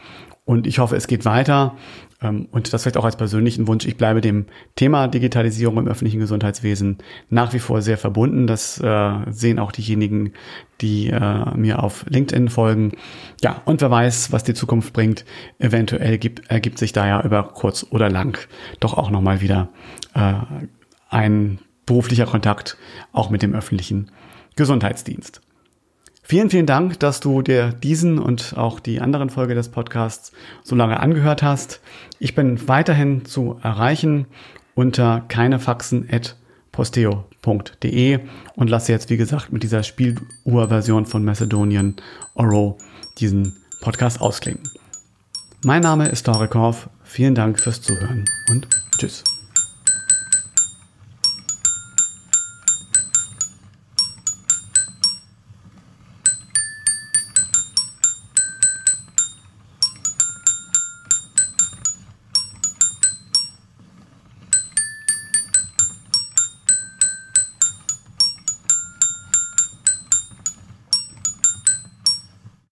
Und 0.45 0.67
ich 0.67 0.77
hoffe, 0.77 0.95
es 0.95 1.07
geht 1.07 1.25
weiter. 1.25 1.75
Ähm, 2.21 2.47
und 2.51 2.71
das 2.71 2.83
vielleicht 2.83 2.97
auch 2.97 3.05
als 3.05 3.17
persönlichen 3.17 3.67
Wunsch. 3.67 3.85
Ich 3.85 3.97
bleibe 3.97 4.21
dem 4.21 4.45
Thema 4.75 5.07
Digitalisierung 5.07 5.77
im 5.77 5.87
öffentlichen 5.87 6.19
Gesundheitswesen 6.19 6.99
nach 7.29 7.53
wie 7.53 7.59
vor 7.59 7.81
sehr 7.81 7.97
verbunden. 7.97 8.47
Das 8.47 8.79
äh, 8.79 9.13
sehen 9.29 9.59
auch 9.59 9.71
diejenigen, 9.71 10.33
die 10.81 11.09
äh, 11.09 11.57
mir 11.57 11.83
auf 11.83 12.05
LinkedIn 12.07 12.49
folgen. 12.49 12.93
Ja, 13.43 13.61
und 13.65 13.81
wer 13.81 13.91
weiß, 13.91 14.31
was 14.31 14.43
die 14.43 14.53
Zukunft 14.53 14.93
bringt. 14.93 15.25
Eventuell 15.57 16.17
gibt, 16.19 16.49
ergibt 16.49 16.77
sich 16.77 16.93
da 16.93 17.07
ja 17.07 17.21
über 17.23 17.43
kurz 17.43 17.85
oder 17.89 18.09
lang 18.09 18.37
doch 18.79 18.93
auch 18.93 19.09
nochmal 19.09 19.41
wieder 19.41 19.69
äh, 20.13 20.33
ein 21.09 21.59
beruflicher 21.85 22.25
Kontakt 22.25 22.77
auch 23.13 23.29
mit 23.29 23.41
dem 23.41 23.53
öffentlichen 23.53 24.11
Gesundheitsdienst. 24.55 25.41
Vielen, 26.27 26.49
vielen 26.49 26.65
Dank, 26.65 26.99
dass 26.99 27.19
du 27.19 27.43
dir 27.43 27.71
diesen 27.71 28.17
und 28.17 28.57
auch 28.57 28.79
die 28.79 28.99
anderen 28.99 29.29
Folge 29.29 29.53
des 29.53 29.69
Podcasts 29.69 30.31
so 30.63 30.75
lange 30.75 30.99
angehört 30.99 31.43
hast. 31.43 31.81
Ich 32.17 32.33
bin 32.33 32.67
weiterhin 32.67 33.25
zu 33.25 33.59
erreichen 33.61 34.25
unter 34.73 35.23
keinefaxen.posteo.de 35.27 38.19
und 38.55 38.69
lasse 38.71 38.91
jetzt, 38.91 39.11
wie 39.11 39.17
gesagt, 39.17 39.53
mit 39.53 39.61
dieser 39.61 39.83
Spieluhrversion 39.83 41.05
von 41.05 41.23
Macedonian 41.23 41.97
Oro 42.33 42.79
diesen 43.19 43.55
Podcast 43.81 44.19
ausklingen. 44.19 44.63
Mein 45.63 45.83
Name 45.83 46.07
ist 46.07 46.27
Dorikov. 46.27 46.89
Vielen 47.03 47.35
Dank 47.35 47.59
fürs 47.59 47.83
Zuhören 47.83 48.25
und 48.49 48.67
tschüss. 48.97 49.34